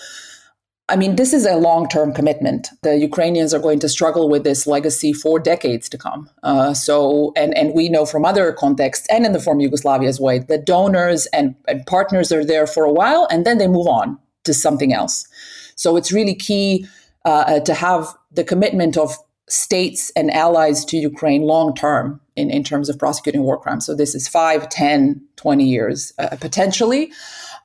I 0.88 0.94
mean, 0.94 1.16
this 1.16 1.32
is 1.32 1.44
a 1.44 1.56
long 1.56 1.88
term 1.88 2.12
commitment. 2.12 2.68
The 2.82 2.96
Ukrainians 2.96 3.52
are 3.52 3.58
going 3.58 3.80
to 3.80 3.88
struggle 3.88 4.28
with 4.28 4.44
this 4.44 4.66
legacy 4.66 5.12
for 5.12 5.40
decades 5.40 5.88
to 5.88 5.98
come. 5.98 6.30
Uh, 6.42 6.75
so, 6.75 7.32
and, 7.36 7.56
and 7.56 7.75
we 7.75 7.88
know 7.88 8.06
from 8.06 8.25
other 8.25 8.52
contexts 8.52 9.06
and 9.10 9.26
in 9.26 9.32
the 9.32 9.40
former 9.40 9.62
Yugoslavia 9.62 10.08
as 10.08 10.20
well, 10.20 10.40
that 10.48 10.64
donors 10.64 11.26
and, 11.26 11.56
and 11.66 11.84
partners 11.86 12.30
are 12.30 12.44
there 12.44 12.66
for 12.66 12.84
a 12.84 12.92
while 12.92 13.26
and 13.30 13.44
then 13.44 13.58
they 13.58 13.66
move 13.66 13.88
on 13.88 14.18
to 14.44 14.54
something 14.54 14.92
else. 14.92 15.26
So, 15.75 15.96
it's 15.96 16.12
really 16.12 16.34
key 16.34 16.86
uh, 17.26 17.61
to 17.61 17.75
have 17.75 18.16
the 18.33 18.45
commitment 18.45 18.97
of 18.97 19.16
states 19.49 20.11
and 20.16 20.30
allies 20.33 20.85
to 20.87 20.97
Ukraine 20.97 21.42
long 21.42 21.75
term 21.75 22.21
in, 22.35 22.50
in 22.50 22.64
terms 22.64 22.88
of 22.88 22.99
prosecuting 22.99 23.42
war 23.42 23.61
crimes. 23.61 23.87
So 23.87 23.95
this 23.95 24.14
is 24.14 24.26
5, 24.28 24.68
10, 24.68 25.21
20 25.37 25.64
years 25.64 26.12
uh, 26.18 26.37
potentially. 26.40 27.12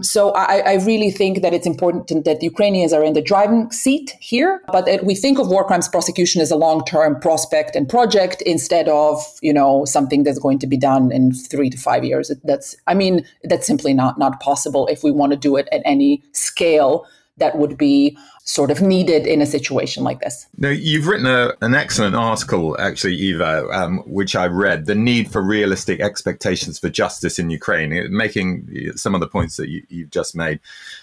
So 0.01 0.31
I, 0.31 0.59
I, 0.59 0.73
really 0.75 1.11
think 1.11 1.41
that 1.43 1.53
it's 1.53 1.67
important 1.67 2.25
that 2.25 2.41
Ukrainians 2.41 2.91
are 2.91 3.03
in 3.03 3.13
the 3.13 3.21
driving 3.21 3.71
seat 3.71 4.15
here, 4.19 4.61
but 4.71 4.87
we 5.03 5.13
think 5.13 5.37
of 5.37 5.47
war 5.49 5.63
crimes 5.63 5.87
prosecution 5.87 6.41
as 6.41 6.49
a 6.49 6.55
long-term 6.55 7.19
prospect 7.19 7.75
and 7.75 7.87
project 7.87 8.41
instead 8.43 8.89
of 8.89 9.23
you 9.41 9.53
know 9.53 9.85
something 9.85 10.23
that's 10.23 10.39
going 10.39 10.57
to 10.59 10.67
be 10.67 10.77
done 10.77 11.11
in 11.11 11.33
three 11.33 11.69
to 11.69 11.77
five 11.77 12.03
years. 12.03 12.31
That's 12.43 12.75
I 12.87 12.95
mean 12.95 13.27
that's 13.43 13.67
simply 13.67 13.93
not 13.93 14.17
not 14.17 14.39
possible 14.39 14.87
if 14.87 15.03
we 15.03 15.11
want 15.11 15.33
to 15.33 15.37
do 15.37 15.55
it 15.55 15.67
at 15.71 15.81
any 15.85 16.23
scale 16.31 17.05
that 17.37 17.57
would 17.57 17.77
be 17.77 18.17
sort 18.43 18.71
of 18.71 18.81
needed 18.81 19.25
in 19.25 19.41
a 19.41 19.45
situation 19.45 20.03
like 20.03 20.19
this. 20.19 20.47
Now, 20.57 20.69
you've 20.69 21.07
written 21.07 21.25
a, 21.25 21.53
an 21.61 21.73
excellent 21.75 22.15
article, 22.15 22.79
actually, 22.79 23.15
Iva, 23.15 23.67
um, 23.71 23.99
which 23.99 24.35
I 24.35 24.47
read 24.47 24.85
The 24.85 24.95
Need 24.95 25.31
for 25.31 25.41
Realistic 25.41 26.01
Expectations 26.01 26.79
for 26.79 26.89
Justice 26.89 27.39
in 27.39 27.49
Ukraine, 27.49 28.07
making 28.15 28.93
some 28.95 29.15
of 29.15 29.21
the 29.21 29.27
points 29.27 29.57
that 29.57 29.69
you, 29.69 29.83
you've 29.89 30.11
just 30.11 30.35
made 30.35 30.59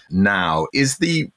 now. 0.09 0.67
Is 0.73 0.97
the 0.97 1.29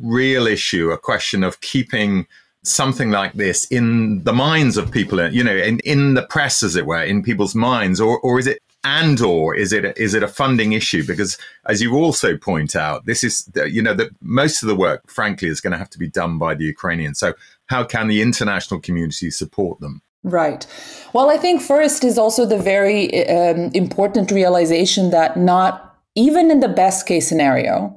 real 0.00 0.46
issue 0.46 0.90
a 0.90 0.98
question 0.98 1.44
of 1.44 1.60
keeping 1.60 2.26
something 2.64 3.10
like 3.10 3.32
this 3.34 3.66
in 3.66 4.22
the 4.24 4.32
minds 4.32 4.76
of 4.76 4.90
people, 4.90 5.20
you 5.30 5.42
know, 5.42 5.56
in, 5.56 5.80
in 5.80 6.14
the 6.14 6.22
press, 6.22 6.62
as 6.62 6.76
it 6.76 6.86
were, 6.86 7.02
in 7.02 7.22
people's 7.22 7.54
minds, 7.54 8.00
or, 8.00 8.18
or 8.20 8.38
is 8.38 8.46
it 8.46 8.62
and 8.84 9.20
or 9.20 9.54
is 9.54 9.72
it 9.72 9.84
a, 9.84 10.00
is 10.00 10.14
it 10.14 10.22
a 10.22 10.28
funding 10.28 10.72
issue? 10.72 11.06
Because 11.06 11.38
as 11.66 11.80
you 11.80 11.94
also 11.94 12.36
point 12.36 12.74
out, 12.74 13.06
this 13.06 13.22
is 13.22 13.48
you 13.66 13.82
know 13.82 13.94
that 13.94 14.10
most 14.20 14.62
of 14.62 14.68
the 14.68 14.76
work, 14.76 15.08
frankly, 15.10 15.48
is 15.48 15.60
going 15.60 15.72
to 15.72 15.78
have 15.78 15.90
to 15.90 15.98
be 15.98 16.08
done 16.08 16.38
by 16.38 16.54
the 16.54 16.64
Ukrainians. 16.64 17.18
So 17.18 17.34
how 17.66 17.84
can 17.84 18.08
the 18.08 18.22
international 18.22 18.80
community 18.80 19.30
support 19.30 19.80
them? 19.80 20.02
Right. 20.24 20.66
Well, 21.12 21.30
I 21.30 21.36
think 21.36 21.62
first 21.62 22.04
is 22.04 22.16
also 22.16 22.46
the 22.46 22.58
very 22.58 23.28
um, 23.28 23.70
important 23.74 24.30
realization 24.30 25.10
that 25.10 25.36
not 25.36 25.96
even 26.14 26.50
in 26.50 26.60
the 26.60 26.68
best 26.68 27.06
case 27.06 27.28
scenario, 27.28 27.96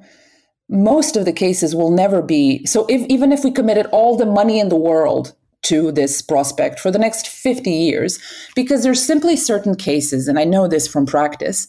most 0.69 1.15
of 1.15 1.25
the 1.25 1.33
cases 1.33 1.75
will 1.75 1.91
never 1.91 2.21
be. 2.21 2.65
So, 2.65 2.85
if, 2.87 3.01
even 3.09 3.31
if 3.31 3.43
we 3.43 3.51
committed 3.51 3.85
all 3.87 4.17
the 4.17 4.25
money 4.25 4.59
in 4.59 4.69
the 4.69 4.75
world 4.75 5.35
to 5.65 5.91
this 5.91 6.21
prospect 6.21 6.79
for 6.79 6.91
the 6.91 6.99
next 6.99 7.27
50 7.27 7.69
years, 7.69 8.19
because 8.55 8.83
there's 8.83 9.03
simply 9.03 9.35
certain 9.35 9.75
cases, 9.75 10.27
and 10.27 10.39
I 10.39 10.43
know 10.43 10.67
this 10.67 10.87
from 10.87 11.05
practice, 11.05 11.67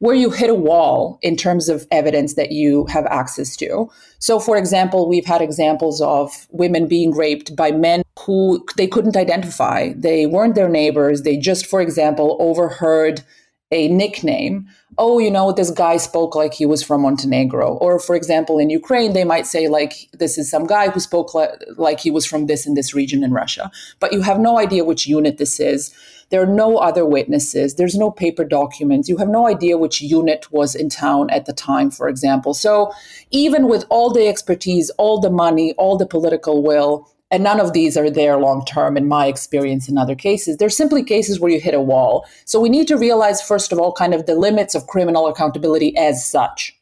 where 0.00 0.14
you 0.14 0.30
hit 0.30 0.48
a 0.48 0.54
wall 0.54 1.18
in 1.22 1.36
terms 1.36 1.68
of 1.68 1.86
evidence 1.90 2.34
that 2.34 2.52
you 2.52 2.86
have 2.86 3.06
access 3.06 3.56
to. 3.56 3.90
So, 4.20 4.38
for 4.38 4.56
example, 4.56 5.08
we've 5.08 5.26
had 5.26 5.42
examples 5.42 6.00
of 6.00 6.46
women 6.50 6.86
being 6.86 7.10
raped 7.10 7.56
by 7.56 7.72
men 7.72 8.02
who 8.20 8.64
they 8.76 8.86
couldn't 8.86 9.16
identify. 9.16 9.92
They 9.94 10.26
weren't 10.26 10.54
their 10.54 10.68
neighbors. 10.68 11.22
They 11.22 11.36
just, 11.36 11.66
for 11.66 11.80
example, 11.80 12.36
overheard 12.38 13.22
a 13.70 13.88
nickname. 13.88 14.68
Oh, 14.96 15.18
you 15.18 15.30
know, 15.30 15.52
this 15.52 15.70
guy 15.70 15.96
spoke 15.98 16.34
like 16.34 16.54
he 16.54 16.66
was 16.66 16.82
from 16.82 17.02
Montenegro. 17.02 17.74
Or, 17.74 18.00
for 18.00 18.16
example, 18.16 18.58
in 18.58 18.70
Ukraine, 18.70 19.12
they 19.12 19.24
might 19.24 19.46
say, 19.46 19.68
like, 19.68 20.08
this 20.14 20.38
is 20.38 20.50
some 20.50 20.66
guy 20.66 20.88
who 20.88 21.00
spoke 21.00 21.34
like, 21.76 22.00
he 22.00 22.10
was 22.10 22.26
from 22.26 22.46
this 22.46 22.66
and 22.66 22.76
this 22.76 22.94
region 22.94 23.22
in 23.22 23.32
Russia. 23.32 23.70
But 24.00 24.12
you 24.12 24.22
have 24.22 24.40
no 24.40 24.58
idea 24.58 24.84
which 24.84 25.06
unit 25.06 25.38
this 25.38 25.60
is. 25.60 25.94
There 26.30 26.42
are 26.42 26.46
no 26.46 26.76
other 26.78 27.06
witnesses. 27.06 27.76
There's 27.76 27.94
no 27.94 28.10
paper 28.10 28.44
documents. 28.44 29.08
You 29.08 29.16
have 29.18 29.28
no 29.28 29.46
idea 29.46 29.78
which 29.78 30.02
unit 30.02 30.50
was 30.52 30.74
in 30.74 30.88
town 30.88 31.30
at 31.30 31.46
the 31.46 31.52
time, 31.52 31.90
for 31.90 32.08
example. 32.08 32.54
So, 32.54 32.92
even 33.30 33.68
with 33.68 33.84
all 33.88 34.10
the 34.10 34.28
expertise, 34.28 34.90
all 34.98 35.20
the 35.20 35.30
money, 35.30 35.74
all 35.74 35.96
the 35.96 36.06
political 36.06 36.62
will, 36.62 37.08
and 37.30 37.42
none 37.42 37.60
of 37.60 37.72
these 37.72 37.96
are 37.96 38.10
there 38.10 38.38
long 38.38 38.64
term 38.64 38.96
in 38.96 39.06
my 39.06 39.26
experience 39.26 39.88
in 39.88 39.98
other 39.98 40.14
cases. 40.14 40.56
They're 40.56 40.70
simply 40.70 41.02
cases 41.02 41.38
where 41.38 41.52
you 41.52 41.60
hit 41.60 41.74
a 41.74 41.80
wall. 41.80 42.26
So 42.44 42.58
we 42.58 42.68
need 42.68 42.88
to 42.88 42.96
realize, 42.96 43.42
first 43.42 43.72
of 43.72 43.78
all, 43.78 43.92
kind 43.92 44.14
of 44.14 44.26
the 44.26 44.34
limits 44.34 44.74
of 44.74 44.86
criminal 44.86 45.26
accountability 45.28 45.96
as 45.96 46.24
such. 46.24 46.74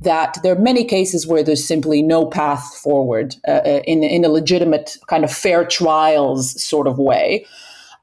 That 0.00 0.38
there 0.42 0.54
are 0.56 0.58
many 0.58 0.84
cases 0.84 1.26
where 1.26 1.42
there's 1.42 1.64
simply 1.64 2.02
no 2.02 2.26
path 2.26 2.74
forward 2.82 3.36
uh, 3.46 3.60
uh 3.64 3.82
in, 3.84 4.02
in 4.02 4.24
a 4.24 4.30
legitimate 4.30 4.96
kind 5.06 5.24
of 5.24 5.32
fair 5.32 5.64
trials 5.64 6.60
sort 6.60 6.86
of 6.86 6.98
way. 6.98 7.46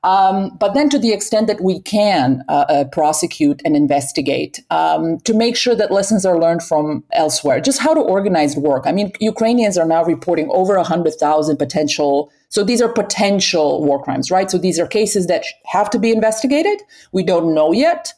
Um, 0.04 0.56
but 0.60 0.74
then, 0.74 0.90
to 0.90 1.00
the 1.00 1.12
extent 1.12 1.48
that 1.48 1.62
we 1.62 1.82
can 1.82 2.44
uh, 2.48 2.66
uh, 2.70 2.84
prosecute 2.86 3.62
and 3.66 3.76
investigate, 3.76 4.64
um, 4.70 5.20
to 5.22 5.34
make 5.34 5.56
sure 5.56 5.76
that 5.76 5.92
lessons 5.92 6.26
are 6.26 6.40
learned 6.40 6.64
from 6.64 7.04
elsewhere, 7.14 7.60
just 7.60 7.80
how 7.80 7.94
to 7.94 8.00
organize 8.00 8.56
work. 8.56 8.84
I 8.86 8.92
mean, 8.92 9.12
Ukrainians 9.20 9.78
are 9.78 9.86
now 9.86 10.04
reporting 10.04 10.50
over 10.52 10.76
100,000 10.76 11.58
potential. 11.58 12.32
So 12.50 12.64
these 12.64 12.82
are 12.82 12.90
potential 12.90 13.84
war 13.84 14.02
crimes, 14.02 14.32
right? 14.32 14.50
So 14.50 14.58
these 14.58 14.80
are 14.80 14.88
cases 14.88 15.28
that 15.28 15.44
have 15.66 15.90
to 15.90 16.00
be 16.00 16.12
investigated. 16.12 16.82
We 17.12 17.24
don't 17.24 17.54
know 17.54 17.72
yet 17.74 18.14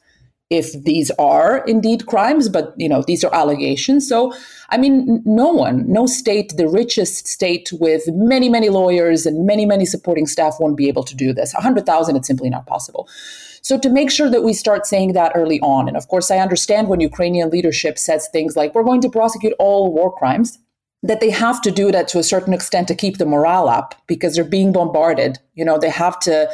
if 0.49 0.73
these 0.83 1.11
are 1.19 1.63
indeed 1.65 2.05
crimes, 2.05 2.49
but 2.49 2.73
you 2.77 2.89
know 2.89 3.03
these 3.05 3.23
are 3.23 3.33
allegations. 3.33 4.07
So 4.07 4.33
I 4.69 4.77
mean, 4.77 5.21
no 5.25 5.47
one, 5.49 5.91
no 5.91 6.05
state, 6.05 6.55
the 6.57 6.67
richest 6.67 7.27
state 7.27 7.71
with 7.73 8.03
many, 8.07 8.49
many 8.49 8.69
lawyers 8.69 9.25
and 9.25 9.45
many, 9.45 9.65
many 9.65 9.85
supporting 9.85 10.27
staff 10.27 10.57
won't 10.59 10.77
be 10.77 10.87
able 10.87 11.03
to 11.03 11.15
do 11.15 11.33
this. 11.33 11.53
A 11.55 11.61
hundred 11.61 11.85
thousand, 11.85 12.15
it's 12.15 12.27
simply 12.27 12.49
not 12.49 12.67
possible. 12.67 13.07
So 13.61 13.77
to 13.79 13.89
make 13.89 14.09
sure 14.09 14.29
that 14.29 14.43
we 14.43 14.53
start 14.53 14.85
saying 14.85 15.13
that 15.13 15.33
early 15.35 15.59
on, 15.61 15.87
and 15.87 15.97
of 15.97 16.07
course, 16.07 16.31
I 16.31 16.37
understand 16.37 16.87
when 16.87 16.99
Ukrainian 16.99 17.49
leadership 17.49 17.97
says 17.97 18.27
things 18.27 18.55
like 18.55 18.73
"we're 18.73 18.83
going 18.83 19.01
to 19.01 19.09
prosecute 19.09 19.53
all 19.59 19.93
war 19.93 20.15
crimes." 20.15 20.59
that 21.01 21.21
they 21.21 21.29
have 21.29 21.61
to 21.61 21.71
do 21.71 21.91
that 21.91 22.07
to 22.09 22.19
a 22.19 22.23
certain 22.23 22.53
extent 22.53 22.87
to 22.87 22.95
keep 22.95 23.17
the 23.17 23.25
morale 23.25 23.69
up 23.69 23.95
because 24.05 24.35
they're 24.35 24.43
being 24.43 24.73
bombarded. 24.73 25.39
You 25.53 25.63
know, 25.63 25.77
they 25.77 25.89
have 25.89 26.19
to 26.21 26.49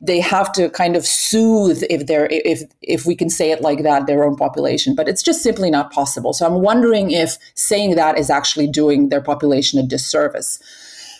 they 0.00 0.20
have 0.20 0.52
to 0.52 0.70
kind 0.70 0.96
of 0.96 1.04
soothe 1.04 1.82
if 1.90 2.06
they're 2.06 2.28
if 2.30 2.62
if 2.82 3.04
we 3.04 3.16
can 3.16 3.28
say 3.28 3.50
it 3.50 3.60
like 3.60 3.82
that 3.82 4.06
their 4.06 4.24
own 4.24 4.36
population 4.36 4.94
but 4.94 5.08
it's 5.08 5.22
just 5.22 5.42
simply 5.42 5.70
not 5.70 5.92
possible. 5.92 6.32
So 6.32 6.46
i'm 6.46 6.62
wondering 6.62 7.10
if 7.10 7.36
saying 7.54 7.96
that 7.96 8.18
is 8.18 8.30
actually 8.30 8.68
doing 8.68 9.08
their 9.08 9.20
population 9.20 9.78
a 9.78 9.82
disservice. 9.82 10.60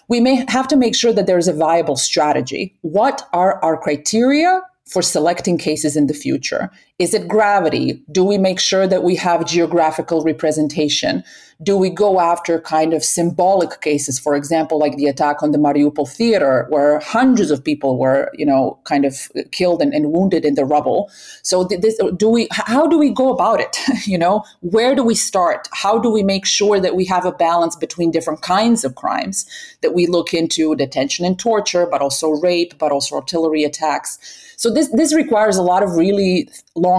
We 0.08 0.20
may 0.20 0.46
have 0.48 0.68
to 0.68 0.76
make 0.76 0.94
sure 0.94 1.12
that 1.12 1.26
there's 1.26 1.48
a 1.48 1.52
viable 1.52 1.96
strategy. 1.96 2.74
What 2.80 3.28
are 3.32 3.62
our 3.62 3.76
criteria 3.76 4.62
for 4.86 5.02
selecting 5.02 5.58
cases 5.58 5.96
in 5.96 6.06
the 6.06 6.14
future? 6.14 6.70
Is 6.98 7.14
it 7.14 7.28
gravity? 7.28 8.02
Do 8.10 8.24
we 8.24 8.38
make 8.38 8.58
sure 8.58 8.88
that 8.88 9.04
we 9.04 9.14
have 9.14 9.46
geographical 9.46 10.24
representation? 10.24 11.22
Do 11.62 11.76
we 11.76 11.90
go 11.90 12.18
after 12.18 12.60
kind 12.60 12.92
of 12.92 13.04
symbolic 13.04 13.80
cases, 13.80 14.18
for 14.18 14.34
example, 14.34 14.80
like 14.80 14.96
the 14.96 15.06
attack 15.06 15.40
on 15.40 15.52
the 15.52 15.58
Mariupol 15.58 16.08
theater, 16.08 16.66
where 16.70 16.98
hundreds 16.98 17.52
of 17.52 17.62
people 17.62 17.98
were, 17.98 18.32
you 18.34 18.44
know, 18.44 18.80
kind 18.82 19.04
of 19.04 19.30
killed 19.52 19.80
and, 19.80 19.94
and 19.94 20.10
wounded 20.10 20.44
in 20.44 20.56
the 20.56 20.64
rubble? 20.64 21.08
So, 21.42 21.62
this, 21.62 22.00
do 22.16 22.28
we? 22.28 22.48
How 22.50 22.88
do 22.88 22.98
we 22.98 23.10
go 23.10 23.32
about 23.32 23.60
it? 23.60 23.76
you 24.04 24.18
know, 24.18 24.42
where 24.60 24.96
do 24.96 25.04
we 25.04 25.14
start? 25.14 25.68
How 25.72 26.00
do 26.00 26.10
we 26.10 26.24
make 26.24 26.46
sure 26.46 26.80
that 26.80 26.96
we 26.96 27.04
have 27.04 27.24
a 27.24 27.32
balance 27.32 27.76
between 27.76 28.10
different 28.10 28.42
kinds 28.42 28.84
of 28.84 28.96
crimes? 28.96 29.46
That 29.82 29.94
we 29.94 30.08
look 30.08 30.34
into 30.34 30.74
detention 30.74 31.24
and 31.24 31.38
torture, 31.38 31.86
but 31.86 32.02
also 32.02 32.30
rape, 32.30 32.76
but 32.76 32.90
also 32.90 33.14
artillery 33.14 33.62
attacks 33.62 34.18
so 34.58 34.68
this 34.68 34.88
this 34.88 35.14
requires 35.14 35.56
a 35.56 35.62
lot 35.62 35.84
of 35.84 35.94
really 35.94 36.50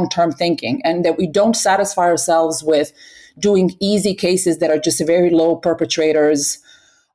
term 0.09 0.31
thinking, 0.31 0.81
and 0.83 1.03
that 1.05 1.17
we 1.17 1.27
don't 1.27 1.55
satisfy 1.55 2.03
ourselves 2.03 2.63
with 2.63 2.91
doing 3.37 3.71
easy 3.79 4.13
cases 4.13 4.59
that 4.59 4.69
are 4.69 4.79
just 4.79 5.05
very 5.05 5.29
low 5.29 5.55
perpetrators. 5.55 6.59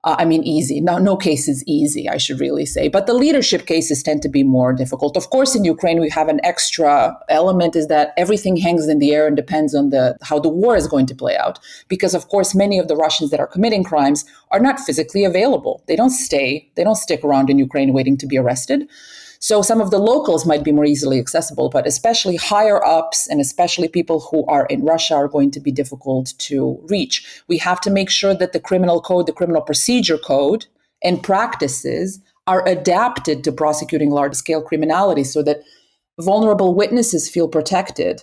Uh, 0.04 0.16
I 0.18 0.26
mean, 0.26 0.42
easy. 0.44 0.82
No, 0.82 0.98
no 0.98 1.16
case 1.16 1.48
is 1.48 1.64
easy, 1.66 2.10
I 2.10 2.18
should 2.18 2.38
really 2.38 2.66
say. 2.66 2.88
But 2.88 3.06
the 3.06 3.14
leadership 3.14 3.64
cases 3.64 4.02
tend 4.02 4.20
to 4.22 4.28
be 4.28 4.42
more 4.42 4.74
difficult. 4.74 5.16
Of 5.16 5.30
course, 5.30 5.54
in 5.54 5.64
Ukraine, 5.64 5.98
we 5.98 6.10
have 6.10 6.28
an 6.28 6.40
extra 6.44 7.16
element 7.30 7.74
is 7.74 7.86
that 7.88 8.12
everything 8.18 8.56
hangs 8.56 8.86
in 8.86 8.98
the 8.98 9.14
air 9.14 9.26
and 9.26 9.34
depends 9.34 9.74
on 9.74 9.88
the 9.88 10.04
how 10.22 10.38
the 10.38 10.50
war 10.50 10.76
is 10.76 10.86
going 10.86 11.06
to 11.06 11.14
play 11.14 11.36
out. 11.38 11.58
Because, 11.88 12.14
of 12.14 12.28
course, 12.28 12.54
many 12.54 12.78
of 12.78 12.88
the 12.88 12.96
Russians 12.96 13.30
that 13.30 13.40
are 13.40 13.46
committing 13.46 13.82
crimes 13.82 14.26
are 14.50 14.60
not 14.60 14.78
physically 14.78 15.24
available. 15.24 15.82
They 15.88 15.96
don't 15.96 16.10
stay, 16.10 16.70
they 16.74 16.84
don't 16.84 16.96
stick 16.96 17.24
around 17.24 17.48
in 17.48 17.58
Ukraine 17.58 17.94
waiting 17.94 18.18
to 18.18 18.26
be 18.26 18.36
arrested. 18.36 18.86
So 19.44 19.60
some 19.60 19.82
of 19.82 19.90
the 19.90 19.98
locals 19.98 20.46
might 20.46 20.64
be 20.64 20.72
more 20.72 20.86
easily 20.86 21.18
accessible, 21.18 21.68
but 21.68 21.86
especially 21.86 22.36
higher 22.36 22.82
ups 22.82 23.28
and 23.28 23.42
especially 23.42 23.88
people 23.88 24.20
who 24.20 24.46
are 24.46 24.64
in 24.70 24.82
Russia 24.82 25.16
are 25.16 25.28
going 25.28 25.50
to 25.50 25.60
be 25.60 25.70
difficult 25.70 26.32
to 26.38 26.80
reach. 26.88 27.42
We 27.46 27.58
have 27.58 27.78
to 27.82 27.90
make 27.90 28.08
sure 28.08 28.34
that 28.34 28.54
the 28.54 28.58
criminal 28.58 29.02
code, 29.02 29.26
the 29.26 29.34
criminal 29.34 29.60
procedure 29.60 30.16
code, 30.16 30.64
and 31.02 31.22
practices 31.22 32.20
are 32.46 32.66
adapted 32.66 33.44
to 33.44 33.52
prosecuting 33.52 34.08
large 34.08 34.34
scale 34.34 34.62
criminality 34.62 35.24
so 35.24 35.42
that 35.42 35.60
vulnerable 36.18 36.74
witnesses 36.74 37.28
feel 37.28 37.48
protected 37.48 38.22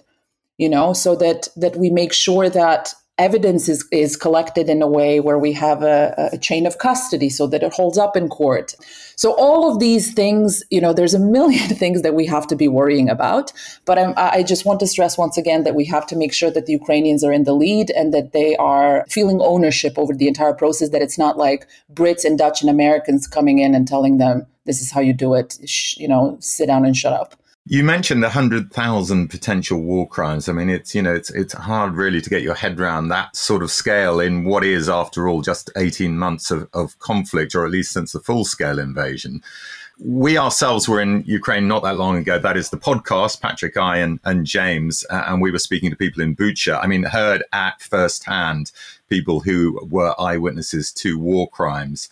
you 0.57 0.69
know 0.69 0.93
so 0.93 1.15
that 1.15 1.49
that 1.57 1.75
we 1.75 1.89
make 1.89 2.13
sure 2.13 2.49
that 2.49 2.93
evidence 3.21 3.69
is, 3.69 3.87
is 3.91 4.17
collected 4.17 4.69
in 4.69 4.81
a 4.81 4.87
way 4.87 5.19
where 5.19 5.37
we 5.37 5.53
have 5.53 5.83
a, 5.83 6.29
a, 6.33 6.37
chain 6.37 6.65
of 6.65 6.77
custody 6.79 7.29
so 7.29 7.45
that 7.47 7.63
it 7.63 7.71
holds 7.73 7.97
up 7.97 8.17
in 8.17 8.27
court. 8.27 8.75
So 9.15 9.33
all 9.37 9.71
of 9.71 9.79
these 9.79 10.13
things, 10.13 10.63
you 10.71 10.81
know, 10.81 10.93
there's 10.93 11.13
a 11.13 11.19
million 11.19 11.69
things 11.81 12.01
that 12.01 12.15
we 12.15 12.25
have 12.25 12.47
to 12.47 12.55
be 12.55 12.67
worrying 12.67 13.09
about. 13.09 13.53
But 13.85 13.99
I'm, 13.99 14.13
I 14.17 14.43
just 14.43 14.65
want 14.65 14.79
to 14.79 14.87
stress 14.87 15.17
once 15.17 15.37
again 15.37 15.63
that 15.63 15.75
we 15.75 15.85
have 15.85 16.07
to 16.07 16.15
make 16.15 16.33
sure 16.33 16.51
that 16.51 16.65
the 16.65 16.73
Ukrainians 16.73 17.23
are 17.23 17.31
in 17.31 17.43
the 17.43 17.53
lead 17.53 17.91
and 17.91 18.13
that 18.13 18.33
they 18.33 18.55
are 18.57 19.05
feeling 19.09 19.39
ownership 19.41 19.97
over 19.97 20.13
the 20.13 20.27
entire 20.27 20.53
process, 20.53 20.89
that 20.89 21.01
it's 21.01 21.17
not 21.17 21.37
like 21.37 21.67
Brits 21.93 22.25
and 22.25 22.37
Dutch 22.37 22.61
and 22.61 22.69
Americans 22.69 23.27
coming 23.27 23.59
in 23.59 23.75
and 23.75 23.87
telling 23.87 24.17
them, 24.17 24.47
this 24.65 24.81
is 24.81 24.91
how 24.91 25.01
you 25.01 25.13
do 25.13 25.33
it, 25.33 25.57
you 25.97 26.07
know, 26.07 26.37
sit 26.39 26.67
down 26.67 26.85
and 26.85 26.95
shut 26.95 27.13
up. 27.13 27.40
You 27.65 27.83
mentioned 27.83 28.23
100,000 28.23 29.27
potential 29.27 29.81
war 29.81 30.07
crimes. 30.07 30.49
I 30.49 30.53
mean, 30.53 30.67
it's, 30.67 30.95
you 30.95 31.01
know, 31.03 31.13
it's, 31.13 31.29
it's 31.29 31.53
hard 31.53 31.93
really 31.93 32.19
to 32.19 32.29
get 32.29 32.41
your 32.41 32.55
head 32.55 32.79
around 32.79 33.09
that 33.09 33.35
sort 33.35 33.61
of 33.61 33.69
scale 33.69 34.19
in 34.19 34.45
what 34.45 34.63
is, 34.63 34.89
after 34.89 35.27
all, 35.27 35.43
just 35.43 35.69
18 35.77 36.17
months 36.17 36.49
of, 36.49 36.67
of 36.73 36.97
conflict, 36.97 37.53
or 37.53 37.63
at 37.63 37.71
least 37.71 37.91
since 37.91 38.13
the 38.13 38.19
full 38.19 38.45
scale 38.45 38.79
invasion. 38.79 39.43
We 40.03 40.39
ourselves 40.39 40.89
were 40.89 40.99
in 40.99 41.23
Ukraine 41.27 41.67
not 41.67 41.83
that 41.83 41.97
long 41.97 42.17
ago. 42.17 42.39
That 42.39 42.57
is 42.57 42.71
the 42.71 42.77
podcast, 42.77 43.41
Patrick, 43.41 43.77
I, 43.77 43.97
and, 43.97 44.19
and 44.23 44.43
James. 44.43 45.05
Uh, 45.11 45.25
and 45.27 45.39
we 45.39 45.51
were 45.51 45.59
speaking 45.59 45.91
to 45.91 45.95
people 45.95 46.23
in 46.23 46.35
Bucha. 46.35 46.79
I 46.81 46.87
mean, 46.87 47.03
heard 47.03 47.43
at 47.53 47.79
first 47.79 48.25
hand 48.25 48.71
people 49.07 49.41
who 49.41 49.87
were 49.87 50.19
eyewitnesses 50.19 50.91
to 50.93 51.19
war 51.19 51.47
crimes. 51.47 52.09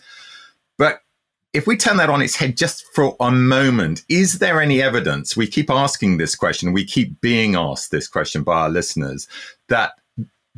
If 1.52 1.66
we 1.66 1.76
turn 1.76 1.96
that 1.96 2.10
on 2.10 2.22
its 2.22 2.36
head 2.36 2.56
just 2.56 2.84
for 2.94 3.16
a 3.18 3.32
moment, 3.32 4.04
is 4.08 4.38
there 4.38 4.60
any 4.60 4.80
evidence? 4.80 5.36
We 5.36 5.48
keep 5.48 5.68
asking 5.68 6.16
this 6.16 6.36
question, 6.36 6.72
we 6.72 6.84
keep 6.84 7.20
being 7.20 7.56
asked 7.56 7.90
this 7.90 8.06
question 8.06 8.44
by 8.44 8.62
our 8.62 8.70
listeners 8.70 9.26
that 9.68 9.94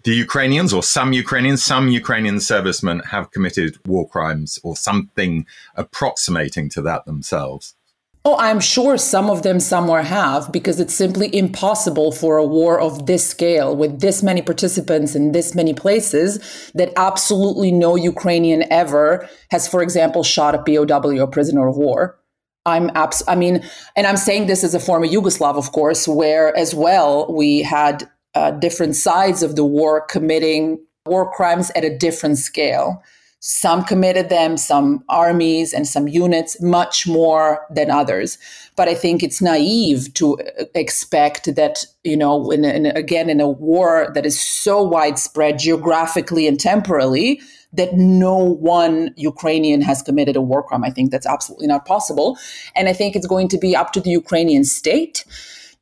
the 0.04 0.14
Ukrainians 0.14 0.72
or 0.72 0.82
some 0.82 1.14
Ukrainians, 1.14 1.64
some 1.64 1.88
Ukrainian 1.88 2.40
servicemen 2.40 3.00
have 3.10 3.30
committed 3.30 3.78
war 3.86 4.06
crimes 4.06 4.58
or 4.62 4.76
something 4.76 5.46
approximating 5.76 6.68
to 6.70 6.82
that 6.82 7.06
themselves. 7.06 7.74
Oh, 8.24 8.36
I'm 8.38 8.60
sure 8.60 8.98
some 8.98 9.28
of 9.28 9.42
them 9.42 9.58
somewhere 9.58 10.02
have 10.02 10.52
because 10.52 10.78
it's 10.78 10.94
simply 10.94 11.34
impossible 11.36 12.12
for 12.12 12.36
a 12.36 12.46
war 12.46 12.78
of 12.78 13.06
this 13.06 13.26
scale 13.26 13.74
with 13.74 14.00
this 14.00 14.22
many 14.22 14.42
participants 14.42 15.16
in 15.16 15.32
this 15.32 15.56
many 15.56 15.74
places 15.74 16.70
that 16.74 16.92
absolutely 16.96 17.72
no 17.72 17.96
Ukrainian 17.96 18.64
ever 18.70 19.28
has, 19.50 19.66
for 19.66 19.82
example, 19.82 20.22
shot 20.22 20.54
a 20.54 20.58
POW, 20.58 21.18
a 21.20 21.26
prisoner 21.26 21.66
of 21.66 21.76
war. 21.76 22.16
I'm 22.64 22.92
abs- 22.94 23.24
I 23.26 23.34
mean, 23.34 23.64
and 23.96 24.06
I'm 24.06 24.16
saying 24.16 24.46
this 24.46 24.62
as 24.62 24.72
a 24.72 24.78
former 24.78 25.06
Yugoslav, 25.06 25.56
of 25.56 25.72
course, 25.72 26.06
where 26.06 26.56
as 26.56 26.76
well 26.76 27.26
we 27.32 27.62
had 27.62 28.08
uh, 28.36 28.52
different 28.52 28.94
sides 28.94 29.42
of 29.42 29.56
the 29.56 29.64
war 29.64 30.00
committing 30.00 30.78
war 31.06 31.28
crimes 31.32 31.72
at 31.74 31.84
a 31.84 31.98
different 31.98 32.38
scale. 32.38 33.02
Some 33.44 33.82
committed 33.82 34.28
them, 34.28 34.56
some 34.56 35.02
armies 35.08 35.72
and 35.72 35.84
some 35.84 36.06
units, 36.06 36.62
much 36.62 37.08
more 37.08 37.66
than 37.74 37.90
others. 37.90 38.38
But 38.76 38.88
I 38.88 38.94
think 38.94 39.20
it's 39.20 39.42
naive 39.42 40.14
to 40.14 40.38
uh, 40.38 40.64
expect 40.76 41.56
that, 41.56 41.84
you 42.04 42.16
know, 42.16 42.52
in, 42.52 42.64
in, 42.64 42.86
again, 42.86 43.28
in 43.28 43.40
a 43.40 43.48
war 43.48 44.12
that 44.14 44.24
is 44.24 44.40
so 44.40 44.80
widespread 44.80 45.58
geographically 45.58 46.46
and 46.46 46.58
temporally, 46.58 47.40
that 47.72 47.94
no 47.94 48.36
one 48.36 49.12
Ukrainian 49.16 49.80
has 49.80 50.02
committed 50.02 50.36
a 50.36 50.40
war 50.40 50.62
crime. 50.62 50.84
I 50.84 50.90
think 50.90 51.10
that's 51.10 51.26
absolutely 51.26 51.66
not 51.66 51.84
possible. 51.84 52.38
And 52.76 52.88
I 52.88 52.92
think 52.92 53.16
it's 53.16 53.26
going 53.26 53.48
to 53.48 53.58
be 53.58 53.74
up 53.74 53.92
to 53.94 54.00
the 54.00 54.10
Ukrainian 54.10 54.62
state 54.62 55.24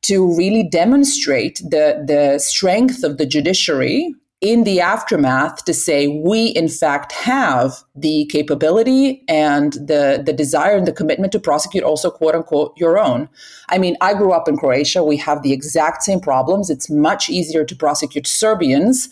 to 0.03 0.35
really 0.35 0.63
demonstrate 0.63 1.59
the, 1.59 2.03
the 2.07 2.39
strength 2.39 3.05
of 3.05 3.19
the 3.19 3.27
judiciary 3.27 4.15
in 4.41 4.65
the 4.65 4.81
aftermath 4.81 5.65
to 5.67 5.75
say 5.75 6.07
we 6.09 6.47
in 6.47 6.69
fact 6.69 7.13
have 7.13 7.83
the 7.95 8.25
capability 8.27 9.23
and 9.29 9.75
the 9.75 10.23
the 10.25 10.33
desire 10.33 10.77
and 10.77 10.87
the 10.87 10.93
commitment 10.93 11.31
to 11.33 11.39
prosecute 11.39 11.85
also 11.85 12.11
quote 12.11 12.35
unquote 12.35 12.73
your 12.77 12.99
own. 12.99 13.29
I 13.69 13.79
mean 13.79 13.97
i 14.01 14.15
grew 14.15 14.33
up 14.33 14.49
in 14.49 14.57
croatia. 14.57 15.05
We 15.05 15.19
have 15.19 15.43
the 15.43 15.53
exact 15.53 16.03
same 16.03 16.21
problems. 16.21 16.71
It's 16.71 16.89
much 16.89 17.29
easier 17.29 17.65
to 17.65 17.77
prosecute 17.77 18.27
serbians 18.27 19.09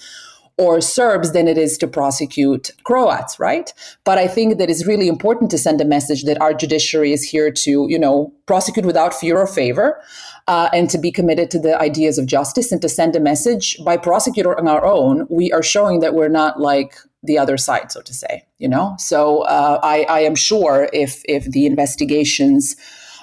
or 0.58 0.80
Serbs 0.80 1.32
than 1.32 1.46
it 1.46 1.56
is 1.56 1.78
to 1.78 1.86
prosecute 1.86 2.72
Croats, 2.84 3.38
right? 3.38 3.72
But 4.04 4.18
I 4.18 4.26
think 4.26 4.58
that 4.58 4.68
it's 4.68 4.86
really 4.86 5.08
important 5.08 5.50
to 5.52 5.58
send 5.58 5.80
a 5.80 5.84
message 5.84 6.24
that 6.24 6.40
our 6.40 6.52
judiciary 6.52 7.12
is 7.12 7.22
here 7.22 7.50
to, 7.50 7.86
you 7.88 7.98
know, 7.98 8.32
prosecute 8.46 8.84
without 8.84 9.14
fear 9.14 9.38
or 9.38 9.46
favor, 9.46 10.02
uh, 10.48 10.68
and 10.72 10.90
to 10.90 10.98
be 10.98 11.12
committed 11.12 11.50
to 11.52 11.58
the 11.58 11.80
ideas 11.80 12.18
of 12.18 12.26
justice, 12.26 12.72
and 12.72 12.82
to 12.82 12.88
send 12.88 13.14
a 13.14 13.20
message 13.20 13.76
by 13.84 13.96
prosecuting 13.96 14.52
on 14.52 14.68
our 14.68 14.84
own. 14.84 15.26
We 15.30 15.52
are 15.52 15.62
showing 15.62 16.00
that 16.00 16.14
we're 16.14 16.28
not 16.28 16.60
like 16.60 16.96
the 17.22 17.38
other 17.38 17.56
side, 17.56 17.92
so 17.92 18.00
to 18.00 18.14
say. 18.14 18.44
You 18.58 18.68
know, 18.68 18.96
so 18.98 19.42
uh, 19.42 19.78
I, 19.82 20.02
I 20.08 20.20
am 20.20 20.34
sure 20.34 20.88
if 20.92 21.22
if 21.28 21.44
the 21.44 21.66
investigations 21.66 22.74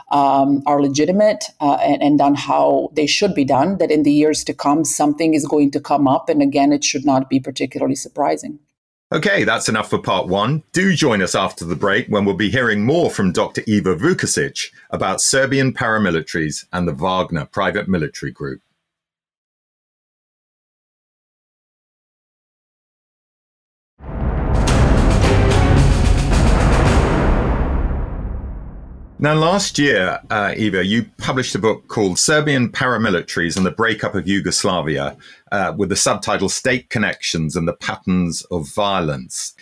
um, 0.10 0.62
are 0.66 0.82
legitimate 0.82 1.46
uh, 1.60 1.78
and, 1.82 2.02
and 2.02 2.18
done 2.20 2.36
how 2.36 2.90
they 2.94 3.08
should 3.08 3.34
be 3.34 3.46
done, 3.46 3.78
that 3.78 3.92
in 3.92 4.04
the 4.04 4.12
years 4.12 4.44
to 4.46 4.54
come, 4.54 4.86
something 4.86 5.34
is 5.34 5.46
going 5.46 5.72
to 5.72 5.80
come 5.80 6.08
up. 6.08 6.30
And 6.30 6.42
again, 6.42 6.72
it 6.72 6.84
should 6.84 7.06
not 7.06 7.30
be 7.30 7.40
particularly 7.40 7.96
surprising. 7.96 8.60
Okay, 9.12 9.44
that's 9.44 9.70
enough 9.70 9.90
for 9.90 10.00
part 10.00 10.28
one. 10.28 10.64
Do 10.74 10.94
join 10.96 11.22
us 11.22 11.36
after 11.36 11.64
the 11.64 11.76
break 11.76 12.08
when 12.08 12.26
we'll 12.26 12.36
be 12.36 12.50
hearing 12.50 12.86
more 12.86 13.12
from 13.12 13.32
Dr. 13.32 13.62
Iva 13.68 13.96
Vukusic 13.96 14.72
about 14.90 15.22
Serbian 15.22 15.74
paramilitaries 15.74 16.66
and 16.74 16.88
the 16.88 16.94
Wagner 16.94 17.46
private 17.46 17.88
military 17.88 18.32
group. 18.32 18.62
Now, 29.18 29.34
last 29.34 29.80
year, 29.80 30.20
uh, 30.30 30.54
Iva, 30.58 30.86
you 30.86 31.06
published 31.18 31.56
a 31.56 31.60
book 31.60 31.88
called 31.88 32.20
Serbian 32.20 32.70
Paramilitaries 32.70 33.56
and 33.56 33.66
the 33.66 33.72
Breakup 33.72 34.14
of 34.14 34.28
Yugoslavia 34.28 35.16
uh, 35.54 35.74
with 35.78 35.88
the 35.88 35.96
subtitle 35.96 36.50
State 36.50 36.90
Connections 36.90 37.56
and 37.56 37.66
the 37.66 37.78
Patterns 37.78 38.42
of 38.52 38.68
Violence. 38.68 39.56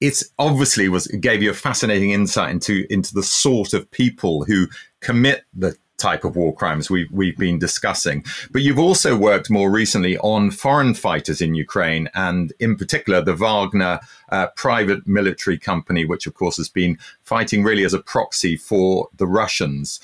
It 0.00 0.22
obviously 0.38 0.88
was 0.88 1.08
gave 1.08 1.42
you 1.42 1.50
a 1.50 1.54
fascinating 1.54 2.12
insight 2.12 2.50
into, 2.50 2.86
into 2.88 3.12
the 3.12 3.24
sort 3.24 3.74
of 3.74 3.90
people 3.90 4.44
who 4.44 4.68
commit 5.00 5.42
the 5.52 5.76
type 6.00 6.24
of 6.24 6.36
war 6.36 6.54
crimes 6.54 6.90
we've, 6.90 7.10
we've 7.12 7.36
been 7.36 7.58
discussing. 7.58 8.24
But 8.52 8.62
you've 8.62 8.78
also 8.88 9.16
worked 9.16 9.50
more 9.50 9.70
recently 9.70 10.18
on 10.18 10.50
foreign 10.50 10.94
fighters 10.94 11.40
in 11.40 11.54
Ukraine 11.54 12.08
and, 12.14 12.52
in 12.58 12.76
particular, 12.76 13.20
the 13.22 13.34
Wagner 13.34 14.00
uh, 14.30 14.46
private 14.56 15.06
military 15.06 15.58
company, 15.58 16.04
which, 16.04 16.26
of 16.26 16.34
course, 16.34 16.56
has 16.56 16.68
been 16.68 16.98
fighting 17.22 17.62
really 17.62 17.84
as 17.84 17.94
a 17.94 18.02
proxy 18.14 18.56
for 18.56 19.08
the 19.18 19.26
Russians. 19.26 20.00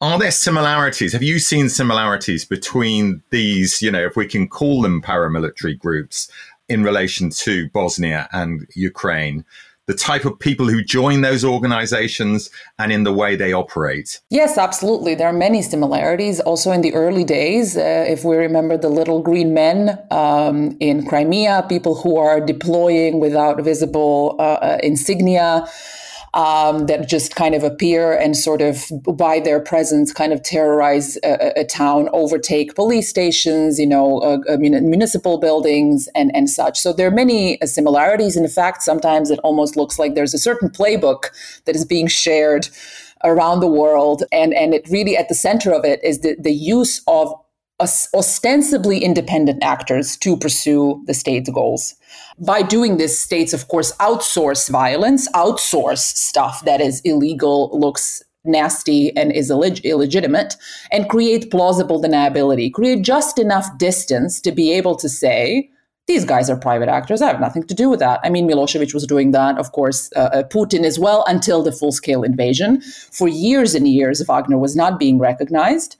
Are 0.00 0.18
there 0.18 0.30
similarities? 0.30 1.12
Have 1.12 1.22
you 1.22 1.38
seen 1.38 1.68
similarities 1.68 2.44
between 2.44 3.22
these, 3.30 3.80
you 3.80 3.90
know, 3.90 4.04
if 4.04 4.16
we 4.16 4.26
can 4.26 4.48
call 4.48 4.82
them 4.82 5.00
paramilitary 5.00 5.78
groups, 5.78 6.30
in 6.68 6.82
relation 6.82 7.30
to 7.30 7.68
Bosnia 7.70 8.28
and 8.32 8.66
Ukraine? 8.74 9.44
The 9.86 9.94
type 9.94 10.24
of 10.24 10.38
people 10.38 10.68
who 10.68 10.82
join 10.82 11.20
those 11.20 11.44
organizations 11.44 12.50
and 12.78 12.90
in 12.90 13.04
the 13.04 13.12
way 13.12 13.36
they 13.36 13.52
operate? 13.52 14.20
Yes, 14.30 14.58
absolutely. 14.58 15.14
There 15.14 15.28
are 15.28 15.32
many 15.32 15.62
similarities. 15.62 16.40
Also, 16.40 16.72
in 16.72 16.80
the 16.80 16.92
early 16.94 17.24
days, 17.24 17.76
uh, 17.76 18.04
if 18.08 18.24
we 18.24 18.36
remember 18.36 18.76
the 18.76 18.88
little 18.88 19.22
green 19.22 19.54
men 19.54 19.98
um, 20.10 20.76
in 20.80 21.06
Crimea, 21.06 21.66
people 21.68 21.94
who 21.94 22.16
are 22.16 22.40
deploying 22.40 23.20
without 23.20 23.62
visible 23.62 24.36
uh, 24.38 24.42
uh 24.42 24.78
insignia 24.82 25.66
um, 26.36 26.84
that 26.84 27.08
just 27.08 27.34
kind 27.34 27.54
of 27.54 27.64
appear 27.64 28.12
and 28.12 28.36
sort 28.36 28.60
of 28.60 28.84
by 29.16 29.40
their 29.40 29.58
presence 29.58 30.12
kind 30.12 30.34
of 30.34 30.42
terrorize 30.42 31.16
a, 31.24 31.60
a 31.60 31.64
town, 31.64 32.10
overtake 32.12 32.74
police 32.74 33.08
stations, 33.08 33.80
you 33.80 33.86
know, 33.86 34.18
uh, 34.18 34.38
uh, 34.46 34.58
municipal 34.58 35.38
buildings 35.38 36.08
and, 36.14 36.30
and 36.36 36.50
such. 36.50 36.78
So 36.78 36.92
there 36.92 37.08
are 37.08 37.10
many 37.10 37.60
uh, 37.62 37.66
similarities. 37.66 38.36
In 38.36 38.46
fact, 38.48 38.82
sometimes 38.82 39.30
it 39.30 39.38
almost 39.38 39.76
looks 39.76 39.98
like 39.98 40.14
there's 40.14 40.34
a 40.34 40.38
certain 40.38 40.68
playbook 40.68 41.30
that 41.64 41.74
is 41.74 41.86
being 41.86 42.06
shared 42.06 42.68
around 43.24 43.60
the 43.60 43.66
world. 43.66 44.22
And, 44.30 44.52
and 44.52 44.74
it 44.74 44.86
really 44.90 45.16
at 45.16 45.30
the 45.30 45.34
center 45.34 45.72
of 45.72 45.86
it 45.86 46.04
is 46.04 46.20
the, 46.20 46.36
the 46.38 46.52
use 46.52 47.00
of 47.06 47.32
ostensibly 47.80 49.04
independent 49.04 49.62
actors 49.62 50.16
to 50.18 50.36
pursue 50.36 51.02
the 51.06 51.14
state's 51.14 51.50
goals. 51.50 51.94
By 52.38 52.62
doing 52.62 52.96
this, 52.96 53.18
states, 53.18 53.52
of 53.52 53.68
course, 53.68 53.92
outsource 53.96 54.70
violence, 54.70 55.30
outsource 55.32 55.98
stuff 55.98 56.64
that 56.64 56.80
is 56.80 57.00
illegal, 57.04 57.70
looks 57.78 58.22
nasty, 58.44 59.14
and 59.16 59.32
is 59.32 59.50
illeg- 59.50 59.84
illegitimate, 59.84 60.56
and 60.92 61.08
create 61.08 61.50
plausible 61.50 62.00
deniability, 62.00 62.72
create 62.72 63.02
just 63.02 63.38
enough 63.38 63.66
distance 63.76 64.40
to 64.40 64.52
be 64.52 64.72
able 64.72 64.94
to 64.96 65.08
say, 65.08 65.68
these 66.06 66.24
guys 66.24 66.48
are 66.48 66.56
private 66.56 66.88
actors. 66.88 67.20
I 67.20 67.26
have 67.26 67.40
nothing 67.40 67.64
to 67.64 67.74
do 67.74 67.88
with 67.88 67.98
that. 67.98 68.20
I 68.22 68.30
mean, 68.30 68.48
Milosevic 68.48 68.94
was 68.94 69.06
doing 69.06 69.32
that, 69.32 69.58
of 69.58 69.72
course, 69.72 70.08
uh, 70.14 70.30
uh 70.32 70.42
Putin 70.44 70.84
as 70.84 70.98
well, 70.98 71.24
until 71.26 71.64
the 71.64 71.72
full 71.72 71.90
scale 71.90 72.22
invasion. 72.22 72.80
For 73.10 73.26
years 73.26 73.74
and 73.74 73.88
years, 73.88 74.22
Wagner 74.22 74.56
was 74.56 74.76
not 74.76 75.00
being 75.00 75.18
recognized 75.18 75.96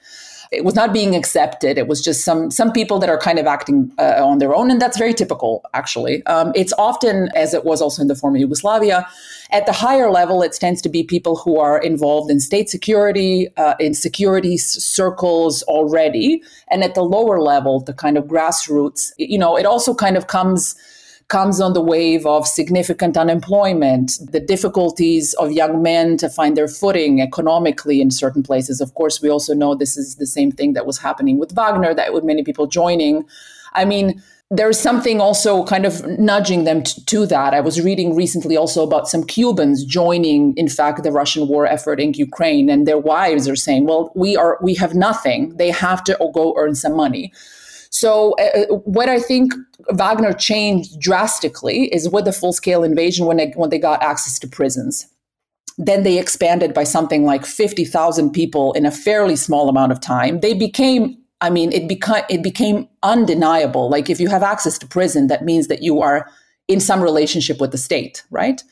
it 0.53 0.65
was 0.65 0.75
not 0.75 0.93
being 0.93 1.15
accepted. 1.15 1.79
It 1.79 1.89
was 1.89 2.03
just 2.03 2.25
some 2.25 2.51
some 2.51 2.73
people 2.73 2.99
that 2.99 3.09
are 3.09 3.19
kind 3.19 3.39
of 3.39 3.47
acting 3.47 3.93
uh, 3.99 4.25
on 4.25 4.39
their 4.39 4.55
own, 4.55 4.71
and 4.71 4.81
that's 4.81 4.99
very 4.99 5.15
typical. 5.15 5.65
Actually, 5.75 6.25
um, 6.27 6.53
it's 6.55 6.73
often 6.79 7.29
as 7.35 7.55
it 7.55 7.65
was 7.65 7.83
also 7.83 8.03
in 8.03 8.09
the 8.09 8.15
former 8.15 8.39
Yugoslavia. 8.39 9.07
At 9.51 9.67
the 9.67 9.73
higher 9.73 10.11
level, 10.11 10.43
it 10.43 10.53
tends 10.53 10.83
to 10.83 10.89
be 10.89 11.05
people 11.05 11.37
who 11.37 11.59
are 11.59 11.79
involved 11.79 12.31
in 12.31 12.41
state 12.41 12.69
security, 12.69 13.49
uh, 13.57 13.75
in 13.79 13.95
security 13.95 14.57
circles 14.57 15.63
already, 15.65 16.43
and 16.69 16.83
at 16.83 16.95
the 16.95 17.03
lower 17.03 17.41
level, 17.41 17.81
the 17.81 17.93
kind 17.93 18.19
of 18.19 18.25
grassroots. 18.25 19.13
You 19.19 19.39
know, 19.39 19.57
it 19.57 19.65
also 19.65 19.95
kind 19.95 20.17
of 20.17 20.27
comes 20.27 20.75
comes 21.29 21.61
on 21.61 21.73
the 21.73 21.81
wave 21.81 22.25
of 22.25 22.47
significant 22.47 23.17
unemployment, 23.17 24.13
the 24.31 24.39
difficulties 24.39 25.35
of 25.35 25.51
young 25.51 25.83
men 25.83 26.17
to 26.19 26.29
find 26.29 26.57
their 26.57 26.69
footing 26.69 27.21
economically 27.21 28.01
in 28.01 28.11
certain 28.11 28.43
places. 28.43 28.81
Of 28.81 28.95
course, 28.95 29.21
we 29.21 29.29
also 29.29 29.53
know 29.53 29.75
this 29.75 29.97
is 29.97 30.17
the 30.17 30.27
same 30.27 30.53
thing 30.53 30.75
that 30.75 30.87
was 30.87 30.99
happening 30.99 31.39
with 31.39 31.53
Wagner, 31.53 31.95
that 31.95 32.13
with 32.15 32.23
many 32.23 32.45
people 32.45 32.67
joining. 32.69 33.25
I 33.73 33.85
mean, 33.85 34.23
there's 34.51 34.79
something 34.79 35.21
also 35.21 35.65
kind 35.65 35.85
of 35.85 36.07
nudging 36.19 36.63
them 36.63 36.85
t- 36.85 37.03
to 37.07 37.27
that. 37.27 37.53
I 37.53 37.61
was 37.61 37.81
reading 37.81 38.15
recently 38.15 38.57
also 38.57 38.85
about 38.85 39.09
some 39.09 39.25
Cubans 39.25 39.85
joining, 39.85 40.57
in 40.57 40.69
fact, 40.69 41.03
the 41.03 41.11
Russian 41.11 41.49
war 41.49 41.67
effort 41.67 41.99
in 41.99 42.15
Ukraine, 42.15 42.71
and 42.71 42.87
their 42.87 42.99
wives 42.99 43.49
are 43.49 43.57
saying, 43.57 43.87
"Well, 43.87 44.13
we 44.15 44.37
are 44.37 44.59
we 44.63 44.75
have 44.75 44.95
nothing. 44.95 45.57
They 45.57 45.73
have 45.73 46.05
to 46.05 46.17
go 46.33 46.55
earn 46.57 46.77
some 46.77 46.95
money." 46.95 47.33
So, 47.99 48.35
uh, 48.39 48.59
uh, 48.59 48.75
what 48.85 49.09
I 49.09 49.19
think 49.19 49.55
Wagner 49.93 50.35
changed 50.35 51.01
drastically 51.01 51.87
is 51.95 52.11
with 52.11 52.27
the 52.27 52.33
full 52.33 52.53
scale 52.53 52.85
invasion 52.85 53.25
when 53.25 53.39
they, 53.39 53.53
when 53.57 53.71
they 53.71 53.79
got 53.79 54.03
access 54.03 54.39
to 54.41 54.47
prisons. 54.47 55.07
Then 55.79 56.03
they 56.03 56.19
expanded 56.19 56.75
by 56.75 56.85
something 56.85 57.25
like 57.25 57.47
50,000 57.47 58.33
people 58.33 58.75
in 58.75 58.85
a 58.85 58.91
fairly 58.91 59.35
small 59.35 59.71
amount 59.71 59.93
of 59.93 60.01
time. 60.01 60.41
They 60.41 60.53
became 60.53 61.17
I 61.43 61.51
mean, 61.51 61.71
it 61.73 61.87
became 61.87 62.25
it 62.31 62.43
became 62.43 62.89
undeniable. 63.03 63.91
Like 63.91 64.09
if 64.09 64.19
you 64.21 64.29
have 64.29 64.43
access 64.43 64.79
to 64.79 64.87
prison, 64.87 65.27
that 65.27 65.45
means 65.45 65.69
that 65.69 65.83
you 65.83 66.01
are 66.01 66.31
in 66.67 66.81
some 66.81 67.03
relationship 67.03 67.61
with 67.61 67.73
the 67.73 67.79
state, 67.79 68.25
right? 68.31 68.63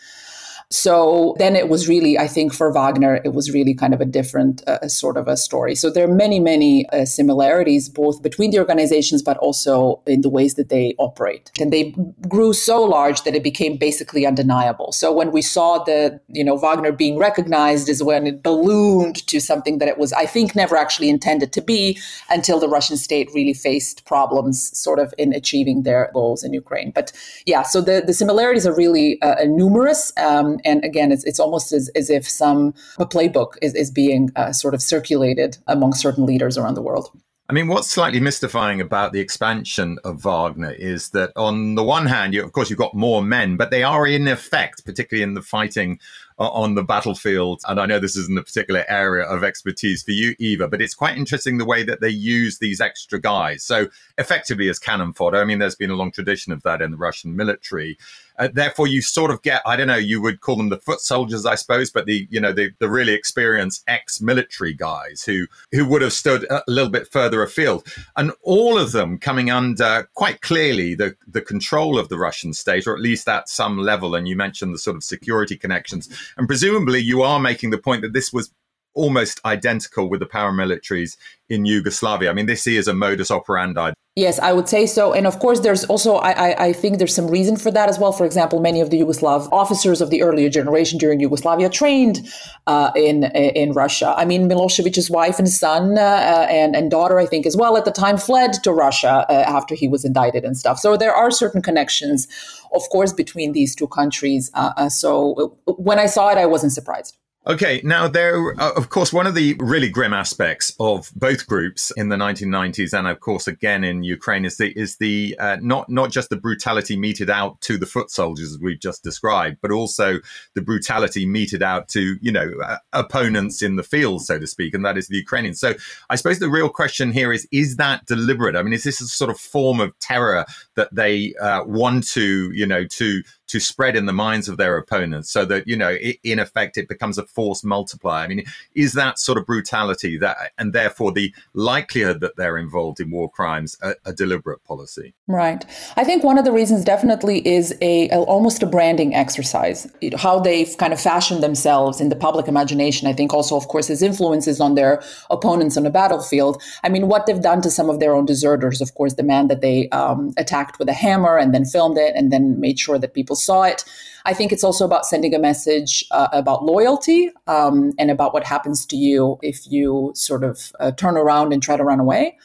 So 0.75 1.37
then 1.39 1.55
it 1.55 1.69
was 1.69 1.89
really, 1.89 2.19
I 2.19 2.27
think, 2.27 2.53
for 2.53 2.73
Wagner, 2.73 3.21
it 3.25 3.33
was 3.33 3.53
really 3.53 3.75
kind 3.75 3.95
of 3.95 4.01
a 4.01 4.05
different 4.05 4.67
uh, 4.67 4.89
sort 4.89 5.17
of 5.17 5.29
a 5.29 5.37
story. 5.37 5.77
So 5.77 5.89
there 5.89 6.05
are 6.05 6.13
many, 6.13 6.41
many 6.41 6.89
uh, 6.91 7.05
similarities 7.05 7.89
both 7.89 8.23
between 8.23 8.51
the 8.51 8.59
organizations, 8.59 9.23
but 9.23 9.37
also 9.39 10.03
in 10.05 10.23
the 10.23 10.29
ways 10.29 10.55
that 10.55 10.71
they 10.71 10.97
operate. 10.99 11.53
And 11.61 11.73
they 11.73 11.95
grew 12.29 12.53
so 12.53 12.83
large 12.83 13.23
that 13.23 13.37
it 13.37 13.45
became 13.45 13.77
basically 13.77 14.27
undeniable. 14.27 14.91
So 14.91 15.13
when 15.13 15.31
we 15.31 15.43
saw 15.43 15.79
the, 15.79 16.21
you 16.29 16.43
know, 16.43 16.57
Wagner 16.57 16.91
being 16.91 17.19
recognized 17.19 17.89
is 17.89 18.03
when 18.03 18.27
it 18.27 18.43
ballooned 18.43 19.25
to 19.29 19.41
something 19.41 19.79
that 19.79 19.87
it 19.87 19.97
was, 19.97 20.13
I 20.13 20.27
think, 20.27 20.57
never 20.57 20.77
actually 20.77 21.09
intended 21.09 21.53
to 21.53 21.63
be 21.63 21.99
until 22.31 22.59
the 22.59 22.69
Russian 22.69 22.97
state 22.97 23.31
really 23.33 23.55
faced 23.55 24.05
problems 24.07 24.77
sort 24.77 24.99
of 24.99 25.15
in 25.19 25.33
achieving 25.33 25.85
their 25.85 26.11
goals 26.13 26.43
in 26.43 26.53
Ukraine. 26.53 26.91
But 26.91 27.13
yeah, 27.47 27.63
so 27.63 27.81
the, 27.81 28.03
the 28.05 28.13
similarities 28.13 28.67
are 28.67 28.75
really 28.75 29.23
uh, 29.23 29.45
numerous. 29.45 30.13
Um, 30.17 30.59
and 30.65 30.85
again, 30.85 31.13
it's, 31.13 31.25
it's 31.25 31.41
almost 31.41 31.73
as, 31.73 31.91
as 31.95 32.11
if 32.11 32.29
some 32.29 32.75
a 32.99 33.07
playbook 33.07 33.55
is, 33.63 33.75
is 33.75 33.91
being 33.91 34.31
uh, 34.37 34.53
sort 34.53 34.75
of 34.75 34.83
circulated 34.83 35.59
among 35.67 35.93
certain 35.93 36.27
leaders 36.27 36.57
around 36.59 36.75
the 36.75 36.83
world. 36.83 37.11
I 37.47 37.53
mean, 37.53 37.69
what's 37.69 37.91
slightly 37.91 38.21
mystifying 38.21 38.81
about 38.81 39.13
the 39.13 39.21
expansion 39.21 39.99
of 40.03 40.23
Wagner 40.23 40.73
is 40.73 41.11
that, 41.11 41.31
on 41.37 41.75
the 41.75 41.85
one 41.85 42.07
hand, 42.07 42.33
you, 42.33 42.43
of 42.43 42.53
course, 42.53 42.71
you've 42.71 42.79
got 42.79 42.95
more 42.95 43.23
men, 43.23 43.59
but 43.59 43.71
they 43.71 43.83
are 43.83 44.07
in 44.07 44.27
effect, 44.29 44.87
particularly 44.87 45.23
in 45.23 45.35
the 45.35 45.43
fighting 45.43 46.01
on 46.39 46.75
the 46.75 46.83
battlefield. 46.83 47.61
And 47.69 47.79
I 47.79 47.85
know 47.85 47.99
this 47.99 48.17
isn't 48.17 48.39
a 48.39 48.43
particular 48.43 48.87
area 48.89 49.27
of 49.27 49.45
expertise 49.45 50.03
for 50.03 50.13
you, 50.13 50.35
Iva, 50.39 50.69
but 50.69 50.81
it's 50.81 50.95
quite 50.95 51.19
interesting 51.19 51.59
the 51.59 51.67
way 51.67 51.83
that 51.83 52.01
they 52.01 52.09
use 52.09 52.61
these 52.61 52.81
extra 52.81 53.21
guys. 53.21 53.63
So 53.63 53.89
effectively 54.17 54.71
as 54.71 54.79
cannon 54.79 55.13
fodder. 55.13 55.37
I 55.37 55.45
mean, 55.45 55.59
there's 55.59 55.77
been 55.77 55.91
a 55.91 55.97
long 55.97 56.13
tradition 56.13 56.51
of 56.51 56.63
that 56.63 56.81
in 56.81 56.93
the 56.93 56.97
Russian 56.97 57.37
military. 57.37 57.99
Uh, 58.39 58.49
therefore, 58.53 58.87
you 58.87 59.01
sort 59.01 59.31
of 59.31 59.43
get, 59.43 59.63
I 59.65 59.77
don't 59.77 59.87
know, 59.87 59.97
you 59.97 60.21
would 60.21 60.41
call 60.41 60.57
them 60.57 60.69
the 60.69 60.79
foot 60.79 61.01
soldiers, 61.01 61.47
I 61.47 61.55
suppose, 61.55 61.91
but 61.91 62.07
the, 62.07 62.27
you 62.31 62.41
know, 62.41 62.53
the, 62.53 62.71
the 62.79 62.91
really 62.91 63.13
experienced 63.13 63.85
ex-military 63.87 64.75
guys 64.75 65.23
who, 65.25 65.47
who 65.73 65.87
would 65.87 66.03
have 66.03 66.13
stood 66.13 66.45
a 66.51 66.63
little 66.67 66.91
bit 66.91 67.11
further 67.11 67.43
afield. 67.43 67.87
And 68.17 68.33
all 68.43 68.79
of 68.79 68.93
them 68.93 69.19
coming 69.19 69.51
under 69.51 70.09
quite 70.15 70.41
clearly 70.41 70.95
the, 70.95 71.17
the 71.27 71.41
control 71.41 71.99
of 71.99 72.09
the 72.09 72.19
Russian 72.19 72.53
state, 72.53 72.87
or 72.87 72.95
at 72.95 73.01
least 73.01 73.29
at 73.29 73.49
some 73.49 73.79
level. 73.79 74.15
And 74.15 74.27
you 74.27 74.37
mentioned 74.37 74.75
the 74.75 74.79
sort 74.79 74.97
of 74.97 75.05
security 75.05 75.57
connections. 75.57 76.09
And 76.37 76.49
presumably 76.49 77.01
you 77.01 77.23
are 77.23 77.39
making 77.39 77.71
the 77.71 77.79
point 77.79 78.03
that 78.03 78.13
this 78.13 78.33
was 78.33 78.51
almost 78.95 79.41
identical 79.45 80.09
with 80.09 80.21
the 80.21 80.27
paramilitaries 80.27 81.17
in 81.49 81.65
Yugoslavia. 81.65 82.31
I 82.31 82.33
mean, 82.33 82.47
this 82.47 82.67
is 82.67 82.89
a 82.89 82.95
modus 82.95 83.31
operandi. 83.31 83.93
Yes, 84.17 84.39
I 84.39 84.53
would 84.53 84.69
say 84.69 84.87
so. 84.87 85.13
And 85.13 85.27
of 85.27 85.41
course, 85.41 85.59
there's 85.59 85.85
also, 85.87 86.15
I, 86.15 86.31
I, 86.31 86.65
I, 86.67 86.73
think 86.73 86.99
there's 86.99 87.13
some 87.13 87.27
reason 87.27 87.57
for 87.57 87.73
that 87.73 87.89
as 87.89 87.99
well. 87.99 88.13
For 88.13 88.25
example, 88.25 88.61
many 88.61 88.81
of 88.81 88.91
the 88.91 89.01
Yugoslav 89.01 89.49
officers 89.51 90.01
of 90.01 90.11
the 90.11 90.23
earlier 90.23 90.49
generation 90.49 91.01
during 91.01 91.19
Yugoslavia 91.19 91.69
trained 91.69 92.21
uh, 92.69 92.93
in 92.95 93.25
in 93.25 93.73
Russia. 93.73 94.15
I 94.17 94.25
mean, 94.25 94.49
Milosevic's 94.49 95.11
wife 95.11 95.41
and 95.41 95.49
son 95.49 95.99
uh, 95.99 96.47
and, 96.49 96.77
and 96.77 96.93
daughter, 96.93 97.19
I 97.19 97.27
think, 97.27 97.45
as 97.45 97.57
well, 97.57 97.77
at 97.77 97.85
the 97.85 97.91
time 97.91 98.17
fled 98.17 98.53
to 98.63 98.73
Russia 98.73 99.27
uh, 99.29 99.33
after 99.33 99.75
he 99.75 99.89
was 99.89 100.05
indicted 100.05 100.45
and 100.45 100.57
stuff. 100.57 100.79
So 100.79 100.97
there 100.97 101.13
are 101.13 101.33
certain 101.33 101.61
connections, 101.61 102.29
of 102.73 102.89
course, 102.91 103.13
between 103.13 103.51
these 103.51 103.75
two 103.75 103.89
countries. 103.89 104.49
Uh, 104.55 104.73
uh, 104.77 104.89
so 104.89 105.59
when 105.67 105.99
I 105.99 106.07
saw 106.07 106.29
it, 106.29 106.39
I 106.39 106.47
wasn't 106.47 106.71
surprised. 106.71 107.19
Okay, 107.47 107.83
now 107.85 108.09
there, 108.09 108.59
uh, 108.59 108.73
of 108.75 108.89
course, 108.89 109.13
one 109.13 109.27
of 109.27 109.35
the 109.35 109.55
really 109.61 109.91
grim 109.91 110.15
aspects 110.15 110.75
of 110.81 111.13
both 111.15 111.47
groups 111.47 111.93
in 111.95 112.09
the 112.09 112.17
1990s, 112.17 112.99
and 112.99 113.07
of 113.07 113.21
course 113.21 113.47
again 113.47 113.85
in 113.85 114.03
Ukraine, 114.03 114.47
is 114.47 114.57
the 114.57 114.71
is 114.79 114.97
the 114.97 115.37
uh, 115.39 115.59
not 115.61 115.91
not 115.91 116.11
just 116.11 116.31
the 116.31 116.39
brutality 116.39 116.97
meted 116.97 117.29
out 117.29 117.61
to 117.61 117.77
the 117.77 117.85
foot 117.85 118.11
soldiers 118.11 118.53
as 118.53 118.59
we've 118.59 118.81
just 118.81 119.05
described, 119.05 119.59
but 119.61 119.71
also 119.71 120.21
the 120.55 120.63
brutality 120.63 121.27
meted 121.27 121.63
out 121.63 121.87
to 121.89 122.17
you 122.23 122.33
know 122.33 122.51
uh, 122.65 122.79
opponents 122.95 123.61
in 123.61 123.77
the 123.77 123.83
field, 123.83 124.23
so 124.25 124.39
to 124.39 124.47
speak, 124.47 124.73
and 124.73 124.83
that 124.83 124.97
is 124.97 125.09
the 125.09 125.17
Ukrainians. 125.17 125.61
So 125.61 125.75
I 126.09 126.17
suppose 126.17 126.39
the 126.39 126.49
real 126.49 126.71
question 126.71 127.13
here 127.13 127.31
is: 127.31 127.47
Is 127.53 127.77
that 127.77 128.07
deliberate? 128.07 128.57
I 128.57 128.63
mean, 128.63 128.73
is 128.73 128.85
this 128.85 129.03
a 129.03 129.07
sort 129.07 129.31
of 129.31 129.39
form 129.39 129.81
of 129.81 129.93
terror 129.99 130.47
that 130.77 130.95
they 130.95 131.35
uh, 131.43 131.65
want 131.65 132.09
to 132.13 132.51
you 132.53 132.65
know 132.65 132.87
to 132.87 133.23
to 133.47 133.61
spread 133.61 133.97
in 133.97 134.07
the 134.07 134.13
minds 134.13 134.49
of 134.49 134.57
their 134.57 134.77
opponents 134.77 135.31
so 135.31 135.45
that 135.45 135.67
you 135.67 135.77
know 135.77 135.91
it, 135.91 136.19
in 136.23 136.39
effect 136.39 136.77
it 136.77 136.89
becomes 136.89 137.19
a 137.19 137.27
force 137.27 137.63
multiplier. 137.65 138.25
I 138.25 138.29
mean 138.29 138.45
is 138.75 138.93
that 138.95 139.19
sort 139.19 139.39
of 139.39 139.47
brutality 139.47 140.17
that 140.19 140.53
and 140.59 140.73
therefore 140.73 141.13
the 141.13 141.33
likelihood 141.53 142.21
that 142.21 142.37
they're 142.37 142.59
involved 142.59 143.01
in 143.01 143.11
war 143.11 143.31
crimes 143.31 143.77
a, 143.83 143.95
a 144.05 144.13
deliberate 144.13 144.65
policy? 144.65 145.15
Right. 145.27 145.65
I 145.97 146.05
think 146.05 146.25
one 146.25 146.39
of 146.39 146.45
the 146.45 146.53
reasons 146.53 146.85
definitely 146.85 147.47
is 147.47 147.75
a, 147.81 148.09
a, 148.11 148.19
almost 148.21 148.63
a 148.63 148.67
branding 148.67 149.15
exercise. 149.15 149.91
How 150.17 150.39
they've 150.39 150.77
kind 150.79 150.93
of 150.93 151.01
fashioned 151.01 151.43
themselves 151.43 152.01
in 152.01 152.09
the 152.09 152.17
public 152.17 152.49
imagination 152.49 153.09
i 153.09 153.13
think 153.13 153.33
also 153.33 153.57
of 153.57 153.69
course 153.69 153.89
has 153.89 154.03
influences 154.03 154.61
on 154.61 154.75
their 154.75 155.03
opponents 155.31 155.77
on 155.77 155.83
the 155.83 155.91
battlefield. 155.91 156.63
I 156.83 156.89
mean 156.89 157.09
what 157.09 157.27
they've 157.27 157.41
done 157.41 157.61
to 157.63 157.71
some 157.71 157.91
of 157.91 158.01
their 158.01 158.15
own 158.15 158.27
deserters 158.27 158.81
of 158.81 158.95
course 158.95 159.15
the 159.15 159.23
man 159.23 159.49
that 159.49 159.61
they 159.61 159.89
um, 159.91 160.33
attacked 160.37 160.79
with 160.79 160.89
a 160.89 160.93
hammer 160.93 161.37
and 161.37 161.55
then 161.55 161.65
filmed 161.65 161.99
it 161.99 162.15
and 162.17 162.33
then 162.33 162.61
made 162.61 162.79
sure 162.79 162.99
that 162.99 163.15
people 163.15 163.34
people 163.35 163.55
saw 163.55 163.65
it. 163.65 163.85
I 164.27 164.35
think 164.35 164.53
it's 164.53 164.65
also 164.65 164.85
about 164.85 165.05
sending 165.05 165.35
a 165.35 165.39
message 165.39 166.05
uh, 166.11 166.29
about 166.33 166.65
loyalty 166.65 167.31
um, 167.47 167.93
and 167.99 168.11
about 168.11 168.33
what 168.33 168.45
happens 168.45 168.87
to 168.87 168.97
you 168.97 169.39
if 169.43 169.71
you 169.71 170.13
sort 170.15 170.45
of 170.45 170.73
uh, 170.81 170.93
turn 170.93 171.17
around 171.17 171.53
and 171.53 171.63
try 171.63 171.77
to 171.77 171.85
run 171.85 172.01
away. 172.01 172.37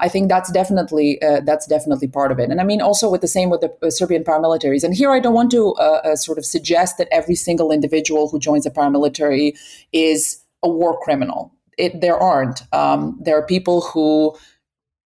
I 0.00 0.08
think 0.08 0.28
that's 0.28 0.52
definitely 0.52 1.20
uh, 1.22 1.40
that's 1.44 1.66
definitely 1.66 2.08
part 2.08 2.32
of 2.32 2.38
it. 2.38 2.50
And 2.50 2.60
I 2.60 2.64
mean, 2.64 2.82
also 2.82 3.10
with 3.10 3.20
the 3.20 3.28
same 3.28 3.48
with 3.50 3.60
the 3.60 3.72
uh, 3.82 3.90
Serbian 3.90 4.24
paramilitaries. 4.24 4.84
And 4.84 4.94
here, 4.94 5.10
I 5.10 5.20
don't 5.20 5.34
want 5.34 5.50
to 5.52 5.72
uh, 5.74 6.00
uh, 6.04 6.16
sort 6.16 6.38
of 6.38 6.44
suggest 6.44 6.98
that 6.98 7.08
every 7.10 7.36
single 7.36 7.72
individual 7.72 8.28
who 8.28 8.38
joins 8.38 8.66
a 8.66 8.70
paramilitary 8.70 9.56
is 9.92 10.42
a 10.62 10.68
war 10.68 10.98
criminal. 11.04 11.52
It, 11.78 12.00
there 12.00 12.18
aren't. 12.18 12.62
Um, 12.72 13.18
there 13.24 13.36
are 13.38 13.46
people 13.46 13.80
who 13.80 14.36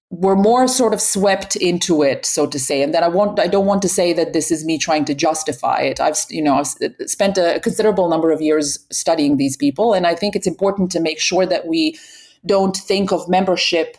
we're 0.10 0.36
more 0.36 0.68
sort 0.68 0.94
of 0.94 1.02
swept 1.02 1.56
into 1.58 2.02
it, 2.02 2.26
so 2.26 2.48
to 2.48 2.58
say. 2.58 2.82
And 2.82 2.94
that 2.94 3.04
I 3.04 3.10
want, 3.10 3.40
I 3.40 3.48
don't 3.48 3.66
want 3.66 3.82
to 3.82 3.90
say 3.90 4.14
that 4.14 4.34
this 4.34 4.52
is 4.52 4.64
me 4.64 4.78
trying 4.78 5.04
to 5.06 5.14
justify 5.14 5.82
it. 5.82 6.00
I've, 6.00 6.18
you 6.30 6.42
know, 6.42 6.56
I've 6.56 6.68
spent 7.10 7.38
a 7.38 7.60
considerable 7.62 8.08
number 8.08 8.32
of 8.32 8.42
years 8.42 8.80
studying 8.90 9.38
these 9.38 9.58
people, 9.58 9.94
and 9.94 10.08
I 10.08 10.16
think 10.16 10.36
it's 10.36 10.48
important 10.48 10.92
to 10.92 11.02
make 11.02 11.20
sure 11.20 11.46
that 11.46 11.68
we 11.68 11.98
don't 12.46 12.78
think 12.78 13.12
of 13.12 13.28
membership 13.28 13.98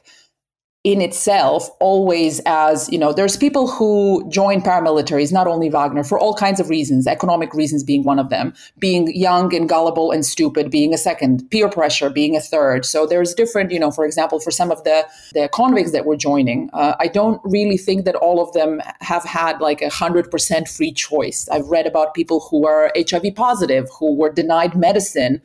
in 0.84 1.02
itself 1.02 1.68
always 1.80 2.40
as 2.46 2.88
you 2.88 2.98
know 2.98 3.12
there's 3.12 3.36
people 3.36 3.66
who 3.66 4.24
join 4.30 4.62
paramilitaries 4.62 5.32
not 5.32 5.48
only 5.48 5.68
wagner 5.68 6.04
for 6.04 6.20
all 6.20 6.34
kinds 6.34 6.60
of 6.60 6.68
reasons 6.70 7.08
economic 7.08 7.52
reasons 7.52 7.82
being 7.82 8.04
one 8.04 8.18
of 8.18 8.28
them 8.30 8.54
being 8.78 9.12
young 9.12 9.52
and 9.52 9.68
gullible 9.68 10.12
and 10.12 10.24
stupid 10.24 10.70
being 10.70 10.94
a 10.94 10.98
second 10.98 11.42
peer 11.50 11.68
pressure 11.68 12.08
being 12.08 12.36
a 12.36 12.40
third. 12.40 12.86
So 12.86 13.06
there's 13.06 13.34
different 13.34 13.72
you 13.72 13.80
know 13.80 13.90
for 13.90 14.04
example 14.06 14.38
for 14.38 14.52
some 14.52 14.70
of 14.70 14.84
the 14.84 15.04
the 15.34 15.48
convicts 15.52 15.90
that 15.90 16.06
were 16.06 16.16
joining 16.16 16.70
uh, 16.72 16.94
i 17.00 17.08
don't 17.08 17.40
really 17.44 17.76
think 17.76 18.04
that 18.04 18.14
all 18.14 18.40
of 18.40 18.52
them 18.52 18.80
have 19.00 19.24
had 19.24 19.60
like 19.60 19.82
a 19.82 19.88
hundred 19.88 20.30
percent 20.30 20.68
free 20.68 20.92
choice. 20.92 21.48
I've 21.48 21.66
read 21.66 21.88
about 21.88 22.14
people 22.14 22.38
who 22.48 22.66
are 22.66 22.92
hiv 22.96 23.24
positive 23.34 23.88
who 23.98 24.14
were 24.14 24.30
denied 24.30 24.76
medicine 24.76 25.42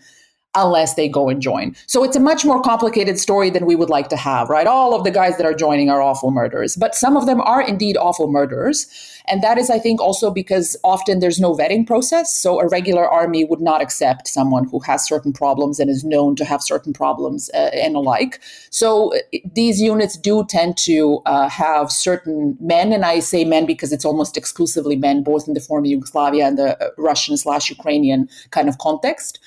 unless 0.55 0.93
they 0.93 1.07
go 1.07 1.29
and 1.29 1.41
join. 1.41 1.75
So 1.87 2.03
it's 2.03 2.15
a 2.15 2.19
much 2.19 2.45
more 2.45 2.61
complicated 2.61 3.19
story 3.19 3.49
than 3.49 3.65
we 3.65 3.75
would 3.75 3.89
like 3.89 4.09
to 4.09 4.17
have, 4.17 4.49
right? 4.49 4.67
All 4.67 4.93
of 4.95 5.03
the 5.03 5.11
guys 5.11 5.37
that 5.37 5.45
are 5.45 5.53
joining 5.53 5.89
are 5.89 6.01
awful 6.01 6.31
murderers, 6.31 6.75
but 6.75 6.95
some 6.95 7.17
of 7.17 7.25
them 7.25 7.41
are 7.41 7.61
indeed 7.61 7.97
awful 7.97 8.27
murderers. 8.27 8.87
And 9.25 9.41
that 9.41 9.57
is, 9.57 9.69
I 9.69 9.79
think, 9.79 10.01
also 10.01 10.29
because 10.29 10.75
often 10.83 11.19
there's 11.19 11.39
no 11.39 11.55
vetting 11.55 11.87
process. 11.87 12.35
So 12.35 12.59
a 12.59 12.67
regular 12.67 13.07
army 13.07 13.45
would 13.45 13.61
not 13.61 13.81
accept 13.81 14.27
someone 14.27 14.65
who 14.67 14.79
has 14.81 15.05
certain 15.05 15.31
problems 15.31 15.79
and 15.79 15.89
is 15.89 16.03
known 16.03 16.35
to 16.35 16.45
have 16.45 16.61
certain 16.61 16.93
problems 16.93 17.49
uh, 17.53 17.69
and 17.73 17.95
alike. 17.95 18.41
So 18.69 19.15
uh, 19.15 19.19
these 19.53 19.81
units 19.81 20.17
do 20.17 20.45
tend 20.45 20.77
to 20.79 21.21
uh, 21.25 21.47
have 21.47 21.91
certain 21.91 22.57
men, 22.59 22.91
and 22.91 23.05
I 23.05 23.19
say 23.19 23.45
men 23.45 23.65
because 23.65 23.93
it's 23.93 24.05
almost 24.05 24.35
exclusively 24.35 24.97
men, 24.97 25.23
both 25.23 25.47
in 25.47 25.53
the 25.53 25.61
former 25.61 25.87
Yugoslavia 25.87 26.45
and 26.45 26.57
the 26.57 26.83
uh, 26.83 26.89
Russian 26.97 27.37
slash 27.37 27.69
Ukrainian 27.69 28.27
kind 28.51 28.67
of 28.67 28.77
context 28.77 29.39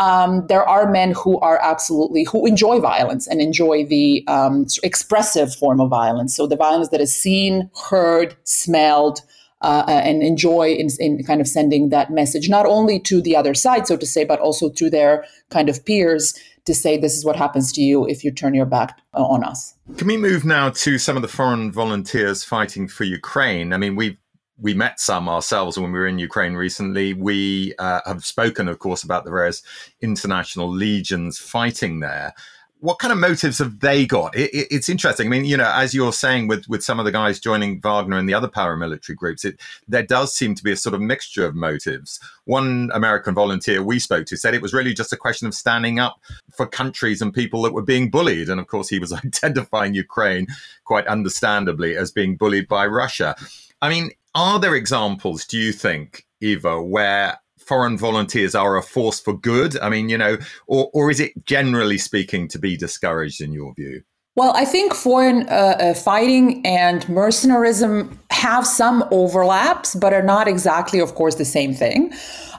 um, 0.00 0.46
there 0.46 0.66
are 0.66 0.90
men 0.90 1.12
who 1.12 1.38
are 1.40 1.60
absolutely 1.62 2.24
who 2.24 2.46
enjoy 2.46 2.80
violence 2.80 3.28
and 3.28 3.40
enjoy 3.40 3.84
the 3.84 4.24
um, 4.26 4.66
expressive 4.82 5.54
form 5.54 5.78
of 5.78 5.90
violence. 5.90 6.34
So 6.34 6.46
the 6.46 6.56
violence 6.56 6.88
that 6.88 7.02
is 7.02 7.14
seen, 7.14 7.70
heard, 7.88 8.34
smelled. 8.44 9.20
Uh, 9.62 9.84
uh, 9.86 9.90
and 9.90 10.22
enjoy 10.22 10.70
in, 10.70 10.88
in, 11.00 11.22
kind 11.22 11.38
of 11.38 11.46
sending 11.46 11.90
that 11.90 12.10
message 12.10 12.48
not 12.48 12.64
only 12.64 12.98
to 12.98 13.20
the 13.20 13.36
other 13.36 13.52
side, 13.52 13.86
so 13.86 13.94
to 13.94 14.06
say, 14.06 14.24
but 14.24 14.40
also 14.40 14.70
to 14.70 14.88
their 14.88 15.22
kind 15.50 15.68
of 15.68 15.84
peers 15.84 16.32
to 16.64 16.74
say 16.74 16.96
this 16.96 17.14
is 17.14 17.26
what 17.26 17.36
happens 17.36 17.70
to 17.72 17.82
you 17.82 18.08
if 18.08 18.24
you 18.24 18.30
turn 18.30 18.54
your 18.54 18.64
back 18.64 18.98
on 19.12 19.44
us. 19.44 19.74
Can 19.98 20.06
we 20.06 20.16
move 20.16 20.46
now 20.46 20.70
to 20.70 20.96
some 20.96 21.14
of 21.14 21.20
the 21.20 21.28
foreign 21.28 21.70
volunteers 21.70 22.42
fighting 22.42 22.88
for 22.88 23.04
Ukraine? 23.04 23.74
I 23.74 23.76
mean, 23.76 23.96
we've 23.96 24.16
we 24.60 24.74
met 24.74 25.00
some 25.00 25.28
ourselves 25.28 25.78
when 25.78 25.92
we 25.92 25.98
were 25.98 26.06
in 26.06 26.18
Ukraine 26.18 26.54
recently. 26.54 27.14
We 27.14 27.74
uh, 27.78 28.00
have 28.06 28.24
spoken, 28.24 28.68
of 28.68 28.78
course, 28.78 29.02
about 29.02 29.24
the 29.24 29.30
various 29.30 29.62
international 30.00 30.70
legions 30.70 31.38
fighting 31.38 32.00
there. 32.00 32.34
what 32.80 32.98
kind 32.98 33.12
of 33.12 33.18
motives 33.18 33.58
have 33.58 33.80
they 33.80 34.06
got? 34.06 34.34
It, 34.34 34.50
it, 34.54 34.66
it's 34.70 34.88
interesting. 34.88 35.26
I 35.26 35.30
mean, 35.30 35.44
you 35.44 35.56
know, 35.56 35.70
as 35.74 35.94
you're 35.94 36.12
saying 36.12 36.48
with 36.48 36.66
with 36.68 36.82
some 36.82 36.98
of 36.98 37.04
the 37.04 37.12
guys 37.12 37.38
joining 37.38 37.80
Wagner 37.80 38.16
and 38.16 38.28
the 38.28 38.34
other 38.34 38.48
paramilitary 38.48 39.14
groups, 39.14 39.44
it 39.44 39.60
there 39.86 40.02
does 40.02 40.34
seem 40.34 40.54
to 40.54 40.64
be 40.64 40.72
a 40.72 40.76
sort 40.76 40.94
of 40.94 41.00
mixture 41.00 41.44
of 41.44 41.54
motives. 41.54 42.18
One 42.44 42.90
American 42.94 43.34
volunteer 43.34 43.82
we 43.82 43.98
spoke 43.98 44.26
to 44.26 44.36
said 44.36 44.54
it 44.54 44.62
was 44.62 44.72
really 44.72 44.94
just 44.94 45.12
a 45.12 45.16
question 45.16 45.46
of 45.46 45.54
standing 45.54 45.98
up 45.98 46.20
for 46.52 46.66
countries 46.66 47.20
and 47.20 47.32
people 47.32 47.62
that 47.62 47.74
were 47.74 47.82
being 47.82 48.10
bullied, 48.10 48.48
and 48.48 48.60
of 48.60 48.66
course, 48.66 48.88
he 48.88 48.98
was 48.98 49.12
identifying 49.24 49.94
Ukraine 49.94 50.46
quite 50.84 51.06
understandably 51.06 51.96
as 51.96 52.10
being 52.10 52.36
bullied 52.36 52.68
by 52.68 52.86
Russia. 52.86 53.36
I 53.82 53.88
mean, 53.88 54.10
are 54.34 54.58
there 54.58 54.74
examples? 54.74 55.44
Do 55.44 55.58
you 55.58 55.72
think, 55.72 56.24
Iva, 56.40 56.82
where 56.82 57.38
foreign 57.58 57.98
volunteers 57.98 58.54
are 58.54 58.76
a 58.76 58.82
force 58.82 59.20
for 59.20 59.36
good? 59.36 59.78
I 59.80 59.88
mean, 59.88 60.08
you 60.08 60.18
know, 60.18 60.38
or, 60.66 60.90
or 60.92 61.10
is 61.10 61.20
it 61.20 61.32
generally 61.44 61.98
speaking 61.98 62.48
to 62.48 62.58
be 62.58 62.76
discouraged 62.76 63.40
in 63.40 63.52
your 63.52 63.74
view? 63.74 64.02
Well, 64.36 64.52
I 64.56 64.64
think 64.64 64.94
foreign 64.94 65.48
uh, 65.48 65.76
uh, 65.80 65.94
fighting 65.94 66.64
and 66.64 67.02
mercenarism 67.08 68.16
have 68.30 68.66
some 68.66 69.04
overlaps, 69.10 69.94
but 69.94 70.14
are 70.14 70.22
not 70.22 70.46
exactly, 70.46 71.00
of 71.00 71.14
course, 71.14 71.34
the 71.34 71.44
same 71.44 71.74
thing. 71.74 72.12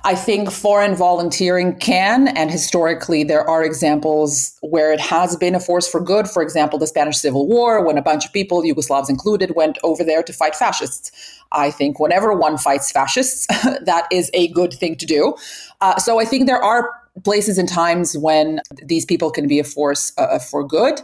I 0.03 0.15
think 0.15 0.49
foreign 0.49 0.95
volunteering 0.95 1.77
can, 1.77 2.29
and 2.29 2.49
historically, 2.49 3.23
there 3.23 3.47
are 3.47 3.63
examples 3.63 4.57
where 4.61 4.91
it 4.91 4.99
has 4.99 5.35
been 5.35 5.53
a 5.53 5.59
force 5.59 5.87
for 5.87 5.99
good. 5.99 6.27
For 6.27 6.41
example, 6.41 6.79
the 6.79 6.87
Spanish 6.87 7.17
Civil 7.17 7.47
War, 7.47 7.85
when 7.85 7.97
a 7.99 8.01
bunch 8.01 8.25
of 8.25 8.33
people, 8.33 8.63
Yugoslavs 8.63 9.09
included, 9.09 9.55
went 9.55 9.77
over 9.83 10.03
there 10.03 10.23
to 10.23 10.33
fight 10.33 10.55
fascists. 10.55 11.11
I 11.51 11.69
think 11.69 11.99
whenever 11.99 12.33
one 12.33 12.57
fights 12.57 12.91
fascists, 12.91 13.45
that 13.81 14.07
is 14.11 14.31
a 14.33 14.47
good 14.49 14.73
thing 14.73 14.95
to 14.95 15.05
do. 15.05 15.35
Uh, 15.81 15.97
so 15.99 16.19
I 16.19 16.25
think 16.25 16.47
there 16.47 16.63
are 16.63 16.89
places 17.23 17.57
and 17.57 17.67
times 17.67 18.17
when 18.17 18.61
these 18.85 19.05
people 19.05 19.29
can 19.29 19.47
be 19.47 19.59
a 19.59 19.63
force 19.63 20.13
uh, 20.17 20.39
for 20.39 20.65
good. 20.65 21.01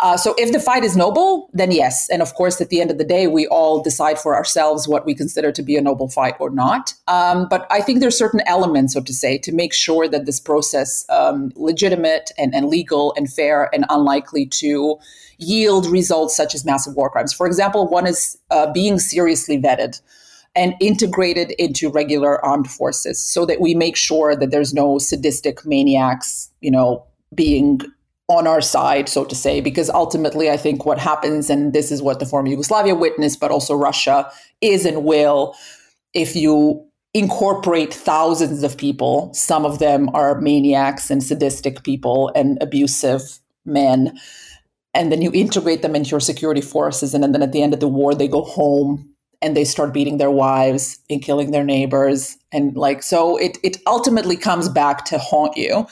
Uh, 0.00 0.16
so 0.16 0.34
if 0.36 0.52
the 0.52 0.60
fight 0.60 0.84
is 0.84 0.96
noble, 0.96 1.48
then 1.54 1.72
yes. 1.72 2.08
And 2.10 2.20
of 2.20 2.34
course, 2.34 2.60
at 2.60 2.68
the 2.68 2.80
end 2.80 2.90
of 2.90 2.98
the 2.98 3.04
day, 3.04 3.26
we 3.26 3.46
all 3.46 3.82
decide 3.82 4.18
for 4.18 4.36
ourselves 4.36 4.86
what 4.86 5.06
we 5.06 5.14
consider 5.14 5.50
to 5.52 5.62
be 5.62 5.76
a 5.76 5.80
noble 5.80 6.08
fight 6.08 6.34
or 6.38 6.50
not. 6.50 6.92
Um, 7.08 7.48
but 7.48 7.66
I 7.70 7.80
think 7.80 8.00
there's 8.00 8.18
certain 8.18 8.42
elements, 8.46 8.92
so 8.92 9.00
to 9.00 9.14
say, 9.14 9.38
to 9.38 9.52
make 9.52 9.72
sure 9.72 10.06
that 10.08 10.26
this 10.26 10.38
process 10.38 11.06
um, 11.08 11.52
legitimate 11.56 12.30
and, 12.36 12.54
and 12.54 12.66
legal 12.68 13.14
and 13.16 13.32
fair 13.32 13.74
and 13.74 13.86
unlikely 13.88 14.46
to 14.46 14.98
yield 15.38 15.86
results 15.86 16.36
such 16.36 16.54
as 16.54 16.64
massive 16.64 16.94
war 16.94 17.10
crimes. 17.10 17.32
For 17.32 17.46
example, 17.46 17.88
one 17.88 18.06
is 18.06 18.36
uh, 18.50 18.70
being 18.72 18.98
seriously 18.98 19.58
vetted 19.58 20.00
and 20.56 20.74
integrated 20.80 21.52
into 21.58 21.90
regular 21.90 22.42
armed 22.44 22.70
forces 22.70 23.22
so 23.22 23.44
that 23.44 23.60
we 23.60 23.74
make 23.74 23.94
sure 23.94 24.34
that 24.34 24.50
there's 24.50 24.72
no 24.72 24.98
sadistic 24.98 25.64
maniacs, 25.66 26.50
you 26.60 26.70
know, 26.70 27.04
being 27.34 27.80
on 28.28 28.46
our 28.46 28.60
side, 28.60 29.08
so 29.08 29.24
to 29.24 29.36
say, 29.36 29.60
because 29.60 29.88
ultimately 29.90 30.50
I 30.50 30.56
think 30.56 30.84
what 30.84 30.98
happens, 30.98 31.48
and 31.48 31.72
this 31.72 31.92
is 31.92 32.02
what 32.02 32.18
the 32.18 32.26
former 32.26 32.48
Yugoslavia 32.48 32.94
witnessed, 32.94 33.38
but 33.38 33.52
also 33.52 33.74
Russia 33.74 34.28
is 34.60 34.84
and 34.84 35.04
will, 35.04 35.54
if 36.12 36.34
you 36.34 36.84
incorporate 37.14 37.94
thousands 37.94 38.62
of 38.64 38.76
people, 38.76 39.32
some 39.32 39.64
of 39.64 39.78
them 39.78 40.08
are 40.14 40.40
maniacs 40.40 41.10
and 41.10 41.22
sadistic 41.22 41.84
people 41.84 42.32
and 42.34 42.60
abusive 42.60 43.38
men, 43.64 44.18
and 44.92 45.12
then 45.12 45.22
you 45.22 45.30
integrate 45.32 45.82
them 45.82 45.94
into 45.94 46.10
your 46.10 46.20
security 46.20 46.60
forces, 46.60 47.14
and 47.14 47.22
then 47.22 47.42
at 47.42 47.52
the 47.52 47.62
end 47.62 47.74
of 47.74 47.80
the 47.80 47.88
war, 47.88 48.14
they 48.14 48.26
go 48.26 48.42
home 48.42 49.08
and 49.46 49.56
they 49.56 49.64
start 49.64 49.94
beating 49.94 50.18
their 50.18 50.30
wives 50.30 50.98
and 51.08 51.22
killing 51.22 51.52
their 51.52 51.64
neighbors. 51.64 52.36
And 52.52 52.76
like, 52.76 53.02
so 53.02 53.36
it, 53.36 53.58
it 53.62 53.78
ultimately 53.86 54.36
comes 54.36 54.68
back 54.68 55.04
to 55.06 55.18
haunt 55.18 55.56
you 55.56 55.86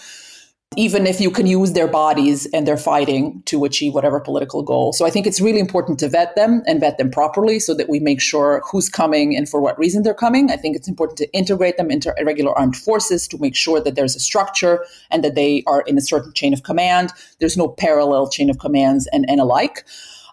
even 0.76 1.06
if 1.06 1.20
you 1.20 1.30
can 1.30 1.46
use 1.46 1.72
their 1.72 1.86
bodies 1.86 2.46
and 2.52 2.66
they're 2.66 2.76
fighting 2.76 3.42
to 3.46 3.64
achieve 3.64 3.94
whatever 3.94 4.18
political 4.20 4.62
goal. 4.62 4.92
So 4.92 5.06
I 5.06 5.10
think 5.10 5.26
it's 5.26 5.40
really 5.40 5.60
important 5.60 5.98
to 6.00 6.08
vet 6.08 6.34
them 6.34 6.62
and 6.66 6.80
vet 6.80 6.98
them 6.98 7.10
properly 7.10 7.60
so 7.60 7.74
that 7.74 7.88
we 7.88 8.00
make 8.00 8.20
sure 8.20 8.62
who's 8.70 8.88
coming 8.88 9.36
and 9.36 9.48
for 9.48 9.60
what 9.60 9.78
reason 9.78 10.02
they're 10.02 10.14
coming. 10.14 10.50
I 10.50 10.56
think 10.56 10.76
it's 10.76 10.88
important 10.88 11.16
to 11.18 11.32
integrate 11.32 11.76
them 11.76 11.90
into 11.90 12.14
regular 12.24 12.56
armed 12.58 12.76
forces 12.76 13.28
to 13.28 13.38
make 13.38 13.54
sure 13.54 13.80
that 13.80 13.94
there's 13.94 14.16
a 14.16 14.20
structure 14.20 14.84
and 15.10 15.22
that 15.22 15.34
they 15.34 15.62
are 15.66 15.82
in 15.82 15.96
a 15.96 16.00
certain 16.00 16.32
chain 16.32 16.52
of 16.52 16.62
command. 16.62 17.12
There's 17.38 17.56
no 17.56 17.68
parallel 17.68 18.28
chain 18.28 18.50
of 18.50 18.58
commands 18.58 19.06
and, 19.12 19.24
and 19.28 19.40
alike. 19.40 19.84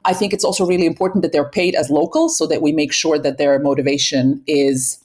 I 0.05 0.13
think 0.13 0.33
it's 0.33 0.43
also 0.43 0.65
really 0.65 0.85
important 0.85 1.21
that 1.21 1.31
they're 1.31 1.49
paid 1.49 1.75
as 1.75 1.89
locals 1.89 2.37
so 2.37 2.47
that 2.47 2.61
we 2.61 2.71
make 2.71 2.91
sure 2.91 3.19
that 3.19 3.37
their 3.37 3.59
motivation 3.59 4.43
is 4.47 5.01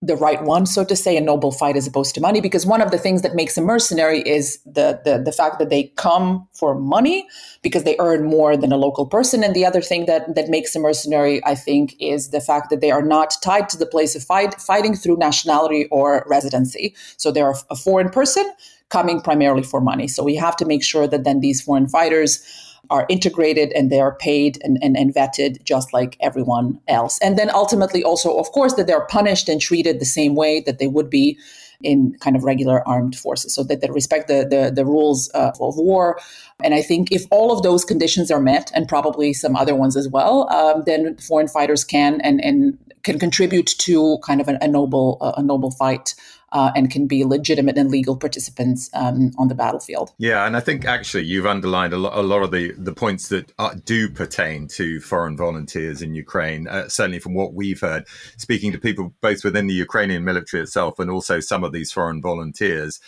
the 0.00 0.14
right 0.14 0.44
one, 0.44 0.64
so 0.64 0.84
to 0.84 0.94
say, 0.94 1.16
a 1.16 1.20
noble 1.20 1.50
fight 1.50 1.76
as 1.76 1.86
opposed 1.86 2.14
to 2.14 2.20
money. 2.20 2.40
Because 2.40 2.64
one 2.64 2.80
of 2.80 2.92
the 2.92 2.98
things 2.98 3.22
that 3.22 3.34
makes 3.34 3.56
a 3.58 3.60
mercenary 3.60 4.20
is 4.20 4.60
the, 4.64 5.00
the 5.04 5.20
the 5.24 5.32
fact 5.32 5.58
that 5.58 5.70
they 5.70 5.92
come 5.96 6.46
for 6.54 6.76
money 6.76 7.26
because 7.62 7.82
they 7.82 7.96
earn 7.98 8.24
more 8.24 8.56
than 8.56 8.70
a 8.70 8.76
local 8.76 9.06
person. 9.06 9.42
And 9.42 9.56
the 9.56 9.66
other 9.66 9.80
thing 9.80 10.06
that 10.06 10.36
that 10.36 10.48
makes 10.48 10.76
a 10.76 10.78
mercenary, 10.78 11.44
I 11.44 11.56
think, 11.56 11.96
is 11.98 12.30
the 12.30 12.40
fact 12.40 12.70
that 12.70 12.80
they 12.80 12.92
are 12.92 13.02
not 13.02 13.34
tied 13.42 13.68
to 13.70 13.76
the 13.76 13.86
place 13.86 14.14
of 14.14 14.22
fight 14.22 14.54
fighting 14.60 14.94
through 14.94 15.16
nationality 15.16 15.88
or 15.90 16.24
residency. 16.28 16.94
So 17.16 17.32
they're 17.32 17.54
a 17.68 17.76
foreign 17.76 18.10
person 18.10 18.48
coming 18.90 19.20
primarily 19.20 19.64
for 19.64 19.80
money. 19.80 20.06
So 20.06 20.22
we 20.22 20.36
have 20.36 20.56
to 20.58 20.64
make 20.64 20.84
sure 20.84 21.06
that 21.08 21.24
then 21.24 21.40
these 21.40 21.60
foreign 21.60 21.88
fighters 21.88 22.42
are 22.90 23.06
integrated 23.08 23.72
and 23.72 23.90
they 23.90 24.00
are 24.00 24.14
paid 24.16 24.58
and, 24.62 24.78
and, 24.82 24.96
and 24.96 25.14
vetted 25.14 25.62
just 25.64 25.92
like 25.92 26.16
everyone 26.20 26.80
else. 26.88 27.18
And 27.20 27.38
then 27.38 27.50
ultimately, 27.50 28.02
also, 28.02 28.38
of 28.38 28.50
course, 28.52 28.74
that 28.74 28.86
they're 28.86 29.06
punished 29.06 29.48
and 29.48 29.60
treated 29.60 30.00
the 30.00 30.06
same 30.06 30.34
way 30.34 30.60
that 30.60 30.78
they 30.78 30.86
would 30.86 31.10
be 31.10 31.38
in 31.80 32.16
kind 32.18 32.34
of 32.34 32.42
regular 32.42 32.86
armed 32.88 33.14
forces, 33.14 33.54
so 33.54 33.62
that 33.62 33.80
they 33.80 33.88
respect 33.90 34.26
the, 34.26 34.44
the, 34.50 34.72
the 34.74 34.84
rules 34.84 35.30
uh, 35.34 35.52
of 35.60 35.76
war. 35.76 36.18
And 36.64 36.74
I 36.74 36.82
think 36.82 37.12
if 37.12 37.24
all 37.30 37.52
of 37.52 37.62
those 37.62 37.84
conditions 37.84 38.32
are 38.32 38.40
met, 38.40 38.72
and 38.74 38.88
probably 38.88 39.32
some 39.32 39.54
other 39.54 39.76
ones 39.76 39.96
as 39.96 40.08
well, 40.08 40.50
um, 40.50 40.82
then 40.86 41.16
foreign 41.18 41.46
fighters 41.46 41.84
can 41.84 42.20
and, 42.22 42.42
and 42.42 42.76
can 43.04 43.18
contribute 43.20 43.68
to 43.78 44.18
kind 44.26 44.40
of 44.40 44.48
a, 44.48 44.58
a 44.60 44.66
noble 44.66 45.18
uh, 45.20 45.34
a 45.36 45.42
noble 45.42 45.70
fight 45.70 46.16
uh, 46.52 46.70
and 46.74 46.90
can 46.90 47.06
be 47.06 47.24
legitimate 47.24 47.76
and 47.76 47.90
legal 47.90 48.16
participants 48.16 48.90
um, 48.94 49.32
on 49.38 49.48
the 49.48 49.54
battlefield. 49.54 50.12
Yeah, 50.18 50.46
and 50.46 50.56
I 50.56 50.60
think 50.60 50.84
actually 50.84 51.24
you've 51.24 51.46
underlined 51.46 51.92
a 51.92 51.98
lot, 51.98 52.16
a 52.16 52.22
lot 52.22 52.42
of 52.42 52.50
the, 52.50 52.72
the 52.72 52.92
points 52.92 53.28
that 53.28 53.52
are, 53.58 53.74
do 53.74 54.10
pertain 54.10 54.68
to 54.68 55.00
foreign 55.00 55.36
volunteers 55.36 56.02
in 56.02 56.14
Ukraine, 56.14 56.66
uh, 56.68 56.88
certainly 56.88 57.18
from 57.18 57.34
what 57.34 57.54
we've 57.54 57.80
heard, 57.80 58.06
speaking 58.36 58.72
to 58.72 58.78
people 58.78 59.14
both 59.20 59.44
within 59.44 59.66
the 59.66 59.74
Ukrainian 59.74 60.24
military 60.24 60.62
itself 60.62 60.98
and 60.98 61.10
also 61.10 61.40
some 61.40 61.64
of 61.64 61.72
these 61.72 61.92
foreign 61.92 62.22
volunteers 62.22 63.00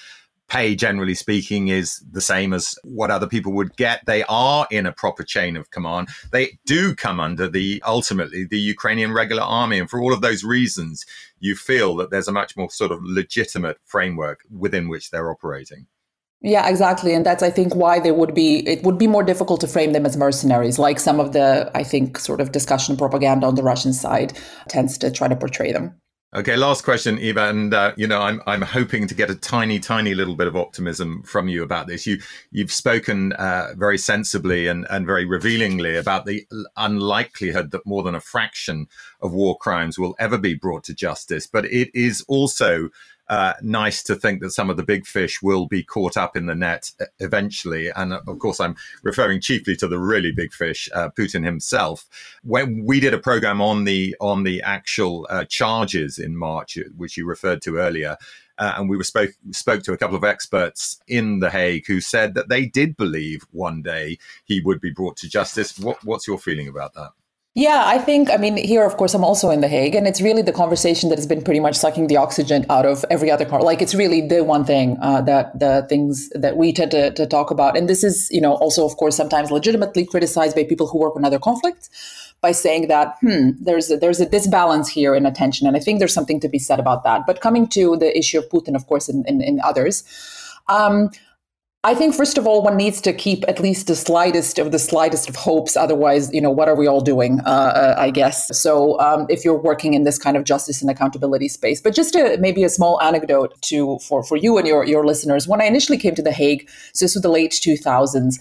pay, 0.51 0.75
generally 0.75 1.15
speaking, 1.15 1.69
is 1.69 2.05
the 2.11 2.21
same 2.21 2.53
as 2.53 2.75
what 2.83 3.11
other 3.11 3.27
people 3.27 3.53
would 3.53 3.77
get. 3.77 4.05
They 4.05 4.25
are 4.29 4.67
in 4.71 4.85
a 4.85 4.93
proper 4.93 5.23
chain 5.23 5.57
of 5.57 5.71
command. 5.71 6.09
They 6.33 6.59
do 6.67 6.95
come 6.95 7.21
under 7.21 7.49
the 7.49 7.83
ultimately 7.87 8.45
the 8.45 8.59
Ukrainian 8.59 9.15
regular 9.15 9.43
army. 9.43 9.79
And 9.79 9.89
for 9.89 10.01
all 10.01 10.13
of 10.13 10.21
those 10.21 10.45
reasons, 10.45 11.07
you 11.39 11.55
feel 11.55 11.95
that 11.97 12.11
there's 12.11 12.29
a 12.29 12.33
much 12.33 12.57
more 12.57 12.69
sort 12.69 12.91
of 12.91 12.99
legitimate 13.03 13.79
framework 13.85 14.41
within 14.51 14.89
which 14.89 15.11
they're 15.11 15.31
operating. 15.31 15.87
Yeah, 16.43 16.69
exactly. 16.69 17.15
And 17.15 17.25
that's, 17.25 17.43
I 17.43 17.51
think, 17.51 17.75
why 17.75 18.01
they 18.01 18.13
would 18.13 18.35
be, 18.35 18.67
it 18.67 18.83
would 18.83 18.97
be 18.97 19.07
more 19.07 19.23
difficult 19.23 19.61
to 19.61 19.69
frame 19.69 19.93
them 19.93 20.07
as 20.07 20.17
mercenaries, 20.17 20.79
like 20.79 20.99
some 20.99 21.21
of 21.21 21.33
the, 21.33 21.71
I 21.75 21.85
think, 21.85 22.19
sort 22.19 22.41
of 22.41 22.51
discussion 22.51 22.97
propaganda 22.97 23.47
on 23.47 23.57
the 23.57 23.63
Russian 23.63 23.93
side 23.93 24.33
tends 24.69 24.97
to 24.99 25.11
try 25.11 25.29
to 25.29 25.37
portray 25.37 25.71
them. 25.71 26.01
Okay, 26.33 26.55
last 26.55 26.85
question, 26.85 27.19
Iva, 27.19 27.49
and 27.49 27.75
uh, 27.75 27.93
you 27.97 28.07
know 28.07 28.21
I'm 28.23 28.41
I'm 28.47 28.63
hoping 28.63 29.09
to 29.09 29.17
get 29.17 29.31
a 29.31 29.35
tiny, 29.35 29.81
tiny 29.81 30.15
little 30.15 30.37
bit 30.37 30.47
of 30.47 30.55
optimism 30.55 31.25
from 31.25 31.49
you 31.49 31.65
about 31.65 31.89
this. 31.89 32.07
You 32.07 32.21
you've 32.53 32.71
spoken 32.71 33.33
uh, 33.33 33.75
very 33.77 33.99
sensibly 33.99 34.69
and 34.69 34.87
and 34.91 35.07
very 35.07 35.25
revealingly 35.25 35.97
about 35.97 36.27
the 36.27 36.47
unlikelihood 36.77 37.73
that 37.73 37.85
more 37.85 38.05
than 38.05 38.15
a 38.15 38.21
fraction 38.21 38.87
of 39.21 39.33
war 39.33 39.59
crimes 39.59 39.99
will 39.99 40.15
ever 40.21 40.39
be 40.39 40.55
brought 40.55 40.85
to 40.85 40.95
justice, 40.95 41.49
but 41.49 41.65
it 41.65 41.91
is 41.95 42.25
also 42.29 42.91
uh, 43.31 43.55
nice 43.63 44.03
to 44.03 44.17
think 44.17 44.43
that 44.43 44.51
some 44.51 44.69
of 44.69 44.77
the 44.77 44.83
big 44.83 45.07
fish 45.07 45.41
will 45.41 45.67
be 45.67 45.85
caught 45.85 46.17
up 46.17 46.37
in 46.37 46.47
the 46.47 46.55
net 46.55 46.91
eventually. 47.21 47.89
And 47.95 48.13
uh, 48.13 48.21
of 48.27 48.41
course, 48.41 48.59
I'm 48.59 48.75
referring 49.05 49.41
chiefly 49.41 49.77
to 49.77 49.87
the 49.87 50.01
really 50.01 50.33
big 50.33 50.53
fish, 50.53 50.89
uh, 50.93 51.11
Putin 51.11 51.45
himself. 51.45 52.07
When 52.43 52.85
we 52.85 52.99
did 52.99 53.15
a 53.15 53.19
program 53.19 53.63
on 53.63 53.85
the 53.85 54.17
on 54.21 54.43
the 54.43 54.61
actual 54.63 55.29
uh, 55.31 55.45
charges 55.45 56.19
in 56.19 56.37
March, 56.37 56.77
which 56.97 57.17
you 57.17 57.25
referred 57.25 57.63
to 57.63 57.79
earlier. 57.79 58.17
Uh, 58.59 58.75
and 58.77 58.91
we 58.91 58.97
were 58.99 59.05
spoke 59.05 59.31
spoke 59.53 59.83
to 59.83 59.95
a 59.95 59.97
couple 59.97 60.17
of 60.17 60.23
experts 60.23 61.01
in 61.09 61.39
The 61.39 61.49
Hague 61.49 61.87
who 61.87 61.99
said 61.99 62.35
that 62.35 62.51
they 62.51 62.67
did 62.67 62.95
believe 62.95 63.47
one 63.53 63.81
day 63.81 64.19
he 64.45 64.61
would 64.61 64.83
be 64.83 64.91
brought 64.91 65.17
to 65.19 65.31
justice. 65.31 65.79
What, 65.79 66.05
what's 66.05 66.29
your 66.29 66.39
feeling 66.39 66.69
about 66.69 66.93
that? 66.93 67.13
Yeah, 67.57 67.83
I 67.85 67.99
think, 67.99 68.31
I 68.31 68.37
mean, 68.37 68.57
here, 68.57 68.85
of 68.87 68.97
course, 68.97 69.13
I'm 69.13 69.25
also 69.25 69.51
in 69.51 69.61
The 69.61 69.67
Hague, 69.67 69.97
and 69.97 70.07
it's 70.07 70.21
really 70.21 70.41
the 70.41 70.53
conversation 70.53 71.09
that 71.09 71.19
has 71.19 71.27
been 71.27 71.43
pretty 71.43 71.59
much 71.59 71.75
sucking 71.75 72.07
the 72.07 72.17
oxygen 72.17 72.65
out 72.71 72.87
of 72.87 73.05
every 73.11 73.29
other 73.29 73.45
car. 73.45 73.61
Like, 73.61 73.83
it's 73.83 73.93
really 73.93 74.21
the 74.21 74.45
one 74.45 74.65
thing 74.65 74.97
uh, 75.03 75.21
that 75.23 75.59
the 75.59 75.85
things 75.89 76.29
that 76.31 76.57
we 76.57 76.73
tend 76.73 76.93
to, 76.93 77.11
to 77.11 77.27
talk 77.27 77.51
about. 77.51 77.77
And 77.77 77.89
this 77.89 78.05
is, 78.05 78.29
you 78.31 78.41
know, 78.41 78.55
also, 78.55 78.87
of 78.87 78.97
course, 78.99 79.17
sometimes 79.17 79.51
legitimately 79.51 80.07
criticized 80.07 80.55
by 80.55 80.63
people 80.63 80.87
who 80.87 80.99
work 80.99 81.17
on 81.17 81.25
other 81.25 81.41
conflicts 81.41 81.91
by 82.41 82.53
saying 82.53 82.87
that, 82.87 83.17
hmm, 83.21 83.51
there's 83.61 83.91
a, 83.91 83.97
there's 83.97 84.21
a 84.21 84.27
disbalance 84.27 84.89
here 84.89 85.17
in 85.17 85.27
attention. 85.27 85.67
And 85.67 85.77
I 85.77 85.81
think 85.81 85.99
there's 85.99 86.15
something 86.15 86.39
to 86.41 86.49
be 86.49 86.61
said 86.61 86.79
about 86.79 87.03
that. 87.03 87.27
But 87.27 87.41
coming 87.41 87.67
to 87.71 87.97
the 87.97 88.17
issue 88.17 88.39
of 88.39 88.49
Putin, 88.49 88.77
of 88.77 88.87
course, 88.87 89.09
and, 89.09 89.27
and, 89.27 89.43
and 89.43 89.59
others, 89.63 90.05
um, 90.69 91.11
I 91.83 91.95
think 91.95 92.15
first 92.15 92.37
of 92.37 92.47
all, 92.47 92.61
one 92.63 92.77
needs 92.77 93.01
to 93.01 93.13
keep 93.15 93.43
at 93.49 93.59
least 93.59 93.87
the 93.87 93.97
slightest 93.97 94.59
of 94.59 94.71
the 94.71 94.79
slightest 94.79 95.31
of 95.31 95.37
hopes. 95.37 95.79
Otherwise, 95.79 96.31
you 96.31 96.39
know, 96.39 96.51
what 96.51 96.69
are 96.69 96.77
we 96.77 96.87
all 96.87 97.01
doing? 97.01 97.41
Uh, 97.47 97.49
uh, 97.49 97.95
I 97.97 98.11
guess. 98.11 98.49
So, 98.61 99.01
um, 99.01 99.25
if 99.31 99.47
you're 99.47 99.59
working 99.59 99.95
in 99.95 100.05
this 100.05 100.19
kind 100.19 100.37
of 100.37 100.45
justice 100.45 100.83
and 100.83 100.91
accountability 100.91 101.49
space, 101.49 101.81
but 101.81 101.95
just 101.95 102.15
a, 102.15 102.37
maybe 102.39 102.65
a 102.65 102.69
small 102.69 103.01
anecdote 103.01 103.55
to 103.63 103.99
for 104.01 104.23
for 104.23 104.37
you 104.37 104.59
and 104.59 104.69
your 104.69 104.85
your 104.85 105.07
listeners. 105.07 105.49
When 105.49 105.63
I 105.63 105.65
initially 105.65 105.97
came 105.97 106.15
to 106.17 106.23
the 106.23 106.33
Hague, 106.33 106.69
so 106.93 107.07
this 107.07 107.15
was 107.15 107.23
the 107.23 107.31
late 107.31 107.53
2000s. 107.53 108.35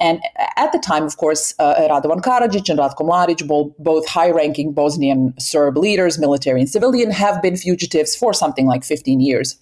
And 0.00 0.20
at 0.56 0.72
the 0.72 0.78
time, 0.78 1.04
of 1.04 1.16
course, 1.18 1.54
uh, 1.58 1.74
Radovan 1.74 2.20
Karadzic 2.20 2.68
and 2.68 2.78
Ratko 2.78 3.00
Mladic, 3.00 3.46
both, 3.46 3.72
both 3.78 4.06
high 4.06 4.30
ranking 4.30 4.74
Bosnian 4.74 5.32
Serb 5.38 5.78
leaders, 5.78 6.18
military 6.18 6.60
and 6.60 6.68
civilian, 6.68 7.10
have 7.10 7.40
been 7.40 7.56
fugitives 7.56 8.14
for 8.14 8.34
something 8.34 8.66
like 8.66 8.84
15 8.84 9.20
years. 9.20 9.58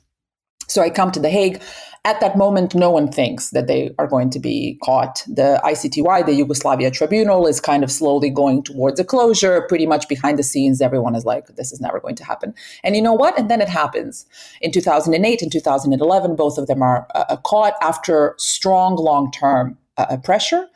So 0.69 0.83
I 0.83 0.91
come 0.91 1.13
to 1.13 1.21
The 1.21 1.31
Hague. 1.31 1.63
At 2.07 2.21
that 2.21 2.37
moment, 2.37 2.75
no 2.75 2.91
one 2.91 3.11
thinks 3.11 3.51
that 3.51 3.67
they 3.67 3.95
are 3.99 4.07
going 4.07 4.29
to 4.31 4.39
be 4.39 4.79
caught. 4.83 5.23
The 5.27 5.59
ICTY, 5.65 6.27
the 6.27 6.35
Yugoslavia 6.35 6.91
Tribunal, 6.91 7.47
is 7.47 7.61
kind 7.61 7.83
of 7.83 7.91
slowly 7.91 8.29
going 8.29 8.63
towards 8.63 9.01
a 9.01 9.05
closure. 9.05 9.65
Pretty 9.69 9.87
much 9.87 10.07
behind 10.07 10.39
the 10.39 10.43
scenes, 10.43 10.83
everyone 10.83 11.15
is 11.15 11.25
like, 11.25 11.47
this 11.57 11.73
is 11.73 11.81
never 11.81 12.01
going 12.01 12.17
to 12.17 12.25
happen. 12.25 12.55
And 12.83 12.95
you 12.95 13.01
know 13.01 13.15
what? 13.15 13.39
And 13.39 13.51
then 13.51 13.63
it 13.63 13.71
happens. 13.71 14.27
In 14.61 14.71
2008 14.71 15.41
and 15.41 15.51
2011, 15.51 16.37
both 16.37 16.59
of 16.59 16.67
them 16.67 16.83
are 16.83 17.07
uh, 17.15 17.37
caught 17.39 17.75
after 17.81 18.35
strong 18.37 18.97
long 18.97 19.31
term 19.31 19.79
uh, 19.97 20.19
pressure. 20.19 20.67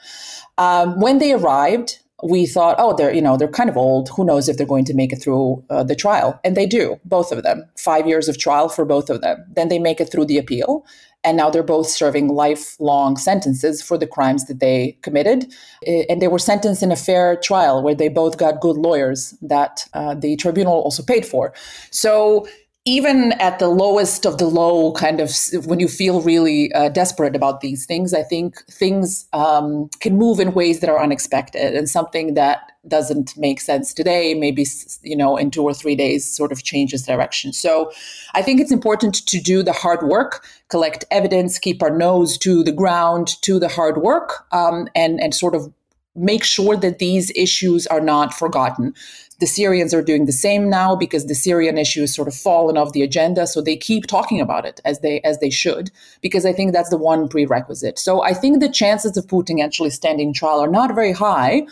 Um, 0.56 0.98
when 0.98 1.18
they 1.18 1.32
arrived, 1.32 1.98
we 2.22 2.46
thought, 2.46 2.76
oh, 2.78 2.94
they're 2.96 3.12
you 3.12 3.22
know 3.22 3.37
they're 3.37 3.48
kind 3.48 3.70
of 3.70 3.76
old. 3.76 4.09
Who 4.11 4.24
knows 4.24 4.48
if 4.48 4.57
they're 4.57 4.66
going 4.66 4.85
to 4.87 4.94
make 4.94 5.12
it 5.12 5.22
through 5.22 5.64
uh, 5.70 5.85
the 5.85 5.94
trial? 5.94 6.40
And 6.44 6.57
they 6.57 6.66
do, 6.66 6.98
both 7.04 7.33
of 7.33 7.42
them. 7.42 7.64
Five 7.76 8.07
years 8.07 8.28
of 8.28 8.38
trial 8.38 8.68
for 8.68 8.85
both 8.85 9.11
of 9.11 9.20
them. 9.20 9.44
Then 9.54 9.68
they 9.68 9.78
make 9.78 10.00
it 10.00 10.11
through 10.11 10.26
the 10.26 10.38
appeal, 10.38 10.85
and 11.24 11.37
now 11.37 11.50
they're 11.50 11.62
both 11.62 11.88
serving 11.88 12.28
lifelong 12.28 13.16
sentences 13.16 13.83
for 13.83 13.98
the 13.98 14.07
crimes 14.07 14.46
that 14.46 14.61
they 14.61 14.98
committed. 15.02 15.52
And 15.87 16.22
they 16.22 16.28
were 16.28 16.38
sentenced 16.38 16.83
in 16.83 16.92
a 16.92 16.96
fair 16.96 17.37
trial 17.37 17.83
where 17.83 17.94
they 17.94 18.09
both 18.09 18.38
got 18.38 18.61
good 18.61 18.76
lawyers 18.76 19.35
that 19.42 19.87
uh, 19.94 20.14
the 20.14 20.37
tribunal 20.37 20.74
also 20.74 21.02
paid 21.02 21.26
for. 21.26 21.52
So 21.90 22.46
even 22.88 23.33
at 23.33 23.59
the 23.59 23.68
lowest 23.68 24.24
of 24.24 24.38
the 24.38 24.46
low, 24.46 24.92
kind 24.92 25.20
of 25.20 25.31
when 25.66 25.79
you 25.79 25.87
feel 25.87 26.22
really 26.22 26.72
uh, 26.72 26.88
desperate 26.88 27.37
about 27.37 27.61
these 27.61 27.85
things, 27.85 28.14
I 28.14 28.22
think 28.22 28.64
things 28.64 29.27
um, 29.35 29.90
can 30.01 30.16
move 30.16 30.40
in 30.40 30.55
ways 30.55 30.81
that 30.81 30.88
are 30.88 30.98
unexpected 30.98 31.74
and 31.74 31.87
something 31.87 32.33
that 32.33 32.72
doesn't 32.87 33.37
make 33.37 33.61
sense 33.61 33.92
today, 33.92 34.33
maybe, 34.33 34.64
you 35.03 35.14
know, 35.14 35.37
in 35.37 35.51
two 35.51 35.64
or 35.64 35.74
three 35.74 35.96
days 35.96 36.24
sort 36.27 36.51
of 36.51 36.62
changes 36.62 37.03
direction. 37.03 37.53
So 37.53 37.92
I 38.33 38.40
think 38.40 38.59
it's 38.59 38.72
important 38.72 39.16
to 39.27 39.38
do 39.38 39.62
the 39.62 39.74
hard 39.74 40.09
work, 40.09 40.46
collect 40.68 41.05
evidence, 41.11 41.59
keep 41.59 41.83
our 41.83 41.94
nose 41.94 42.38
to 42.38 42.64
the 42.64 42.72
ground, 42.72 43.37
to 43.42 43.59
the 43.59 43.68
hard 43.68 43.98
work, 43.98 44.46
um, 44.51 44.88
and, 44.94 45.20
and 45.20 45.35
sort 45.35 45.55
of 45.55 45.70
make 46.16 46.42
sure 46.42 46.74
that 46.77 46.98
these 46.98 47.31
issues 47.37 47.87
are 47.88 48.01
not 48.01 48.33
forgotten. 48.33 48.94
The 49.40 49.46
Syrians 49.46 49.94
are 49.94 50.03
doing 50.03 50.27
the 50.27 50.33
same 50.33 50.68
now 50.68 50.96
because 50.96 51.27
the 51.27 51.35
Syrian 51.35 51.79
issue 51.79 52.01
has 52.01 52.14
sort 52.14 52.27
of 52.27 52.35
fallen 52.35 52.77
off 52.77 52.92
the 52.92 53.03
agenda. 53.03 53.46
So 53.46 53.62
they 53.62 53.77
keep 53.77 54.07
talking 54.07 54.40
about 54.40 54.66
it 54.66 54.81
as 54.85 54.98
they 54.98 55.20
as 55.20 55.38
they 55.38 55.51
should, 55.51 55.92
because 56.20 56.44
I 56.44 56.53
think 56.53 56.72
that's 56.72 56.90
the 56.90 56.98
one 56.98 57.29
prerequisite. 57.29 57.98
So 58.01 58.22
I 58.22 58.35
think 58.35 58.61
the 58.61 58.68
chances 58.68 59.16
of 59.16 59.27
Putin 59.27 59.64
actually 59.64 59.90
standing 59.90 60.33
trial 60.33 60.61
are 60.61 60.70
not 60.70 60.94
very 60.94 61.12
high, 61.12 61.66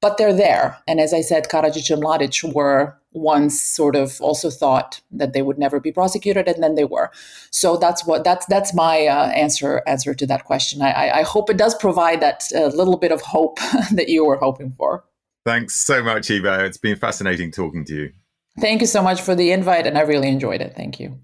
but 0.00 0.16
they're 0.16 0.32
there. 0.32 0.78
And 0.86 1.00
as 1.00 1.12
I 1.12 1.22
said, 1.22 1.48
Karadzic 1.48 1.90
and 1.90 2.02
Mladic 2.02 2.54
were 2.54 2.96
once 3.12 3.60
sort 3.60 3.96
of 3.96 4.20
also 4.20 4.50
thought 4.50 5.00
that 5.10 5.32
they 5.32 5.42
would 5.42 5.58
never 5.58 5.80
be 5.80 5.90
prosecuted, 5.90 6.46
and 6.46 6.62
then 6.62 6.74
they 6.74 6.84
were. 6.84 7.10
So 7.50 7.76
that's 7.76 8.06
what 8.06 8.22
that's 8.22 8.46
that's 8.46 8.74
my 8.74 9.06
uh, 9.06 9.28
answer 9.30 9.82
answer 9.86 10.14
to 10.14 10.26
that 10.26 10.44
question. 10.44 10.82
I, 10.82 11.10
I 11.10 11.22
hope 11.22 11.50
it 11.50 11.56
does 11.56 11.74
provide 11.74 12.20
that 12.20 12.44
uh, 12.54 12.66
little 12.66 12.96
bit 12.96 13.12
of 13.12 13.22
hope 13.22 13.58
that 13.92 14.08
you 14.08 14.24
were 14.24 14.36
hoping 14.36 14.72
for. 14.72 15.04
Thanks 15.48 15.76
so 15.76 16.02
much, 16.02 16.30
Iva. 16.30 16.66
It's 16.66 16.76
been 16.76 16.96
fascinating 16.96 17.50
talking 17.50 17.82
to 17.86 17.94
you. 17.94 18.12
Thank 18.60 18.82
you 18.82 18.86
so 18.86 19.02
much 19.02 19.22
for 19.22 19.34
the 19.34 19.50
invite, 19.50 19.86
and 19.86 19.96
I 19.96 20.02
really 20.02 20.28
enjoyed 20.28 20.60
it. 20.60 20.74
Thank 20.76 21.00
you. 21.00 21.18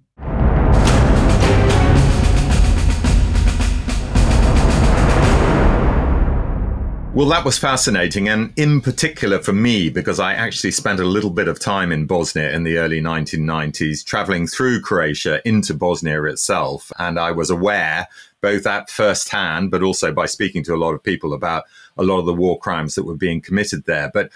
Well, 7.12 7.28
that 7.28 7.44
was 7.44 7.58
fascinating, 7.58 8.30
and 8.30 8.54
in 8.56 8.80
particular 8.80 9.40
for 9.40 9.52
me, 9.52 9.90
because 9.90 10.18
I 10.18 10.32
actually 10.32 10.70
spent 10.70 11.00
a 11.00 11.04
little 11.04 11.28
bit 11.28 11.46
of 11.46 11.60
time 11.60 11.92
in 11.92 12.06
Bosnia 12.06 12.50
in 12.52 12.64
the 12.64 12.78
early 12.78 13.02
1990s, 13.02 14.02
traveling 14.06 14.46
through 14.46 14.80
Croatia 14.80 15.46
into 15.46 15.74
Bosnia 15.74 16.24
itself. 16.24 16.90
And 16.98 17.18
I 17.18 17.30
was 17.30 17.50
aware, 17.50 18.08
both 18.40 18.66
at 18.66 18.88
first 18.88 19.28
hand, 19.28 19.70
but 19.70 19.82
also 19.82 20.14
by 20.14 20.24
speaking 20.24 20.64
to 20.64 20.74
a 20.74 20.80
lot 20.80 20.94
of 20.94 21.02
people 21.02 21.34
about 21.34 21.64
a 21.96 22.02
lot 22.02 22.18
of 22.18 22.26
the 22.26 22.34
war 22.34 22.58
crimes 22.58 22.94
that 22.94 23.04
were 23.04 23.16
being 23.16 23.40
committed 23.40 23.84
there. 23.84 24.10
But 24.12 24.30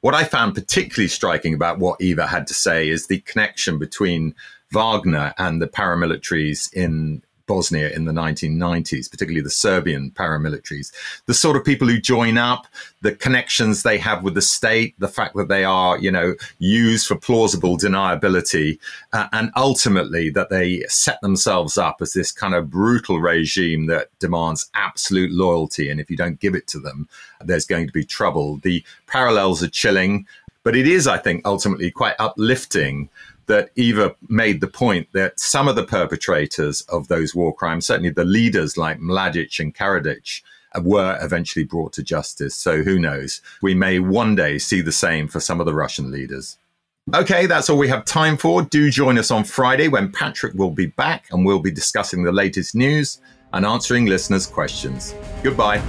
what 0.00 0.14
I 0.14 0.24
found 0.24 0.54
particularly 0.54 1.08
striking 1.08 1.54
about 1.54 1.78
what 1.78 2.00
Iva 2.00 2.26
had 2.26 2.46
to 2.48 2.54
say 2.54 2.88
is 2.88 3.06
the 3.06 3.20
connection 3.20 3.78
between 3.78 4.34
Wagner 4.72 5.34
and 5.38 5.60
the 5.60 5.68
paramilitaries 5.68 6.72
in 6.72 7.22
Bosnia 7.46 7.90
in 7.90 8.04
the 8.04 8.12
1990s, 8.12 9.10
particularly 9.10 9.40
the 9.40 9.50
Serbian 9.50 10.10
paramilitaries. 10.10 10.92
The 11.26 11.34
sort 11.34 11.56
of 11.56 11.64
people 11.64 11.88
who 11.88 12.00
join 12.00 12.38
up, 12.38 12.66
the 13.02 13.12
connections 13.12 13.82
they 13.82 13.98
have 13.98 14.22
with 14.22 14.34
the 14.34 14.42
state, 14.42 14.94
the 14.98 15.08
fact 15.08 15.36
that 15.36 15.48
they 15.48 15.64
are, 15.64 15.98
you 15.98 16.10
know, 16.10 16.34
used 16.58 17.06
for 17.06 17.16
plausible 17.16 17.76
deniability, 17.76 18.78
uh, 19.12 19.28
and 19.32 19.50
ultimately 19.56 20.30
that 20.30 20.50
they 20.50 20.84
set 20.88 21.20
themselves 21.20 21.78
up 21.78 22.02
as 22.02 22.12
this 22.12 22.32
kind 22.32 22.54
of 22.54 22.70
brutal 22.70 23.20
regime 23.20 23.86
that 23.86 24.08
demands 24.18 24.70
absolute 24.74 25.30
loyalty. 25.32 25.90
And 25.90 26.00
if 26.00 26.10
you 26.10 26.16
don't 26.16 26.40
give 26.40 26.54
it 26.54 26.66
to 26.68 26.78
them, 26.78 27.08
there's 27.40 27.66
going 27.66 27.86
to 27.86 27.92
be 27.92 28.04
trouble. 28.04 28.58
The 28.58 28.84
parallels 29.06 29.62
are 29.62 29.68
chilling. 29.68 30.26
But 30.62 30.74
it 30.74 30.88
is, 30.88 31.06
I 31.06 31.18
think, 31.18 31.42
ultimately 31.44 31.92
quite 31.92 32.16
uplifting 32.18 33.08
that 33.46 33.70
Iva 33.76 34.14
made 34.28 34.60
the 34.60 34.66
point 34.66 35.08
that 35.12 35.38
some 35.38 35.68
of 35.68 35.76
the 35.76 35.84
perpetrators 35.84 36.82
of 36.82 37.08
those 37.08 37.34
war 37.34 37.54
crimes, 37.54 37.86
certainly 37.86 38.10
the 38.10 38.24
leaders 38.24 38.76
like 38.76 38.98
Mladic 38.98 39.60
and 39.60 39.74
Karadzic, 39.74 40.42
were 40.82 41.18
eventually 41.22 41.64
brought 41.64 41.92
to 41.94 42.02
justice. 42.02 42.54
So 42.54 42.82
who 42.82 42.98
knows? 42.98 43.40
We 43.62 43.74
may 43.74 43.98
one 43.98 44.34
day 44.34 44.58
see 44.58 44.80
the 44.80 44.92
same 44.92 45.28
for 45.28 45.40
some 45.40 45.60
of 45.60 45.66
the 45.66 45.74
Russian 45.74 46.10
leaders. 46.10 46.58
Okay, 47.14 47.46
that's 47.46 47.70
all 47.70 47.78
we 47.78 47.88
have 47.88 48.04
time 48.04 48.36
for. 48.36 48.62
Do 48.62 48.90
join 48.90 49.16
us 49.16 49.30
on 49.30 49.44
Friday 49.44 49.88
when 49.88 50.10
Patrick 50.10 50.54
will 50.54 50.72
be 50.72 50.86
back 50.86 51.26
and 51.30 51.46
we'll 51.46 51.60
be 51.60 51.70
discussing 51.70 52.24
the 52.24 52.32
latest 52.32 52.74
news 52.74 53.20
and 53.52 53.64
answering 53.64 54.06
listeners' 54.06 54.46
questions. 54.46 55.14
Goodbye. 55.42 55.80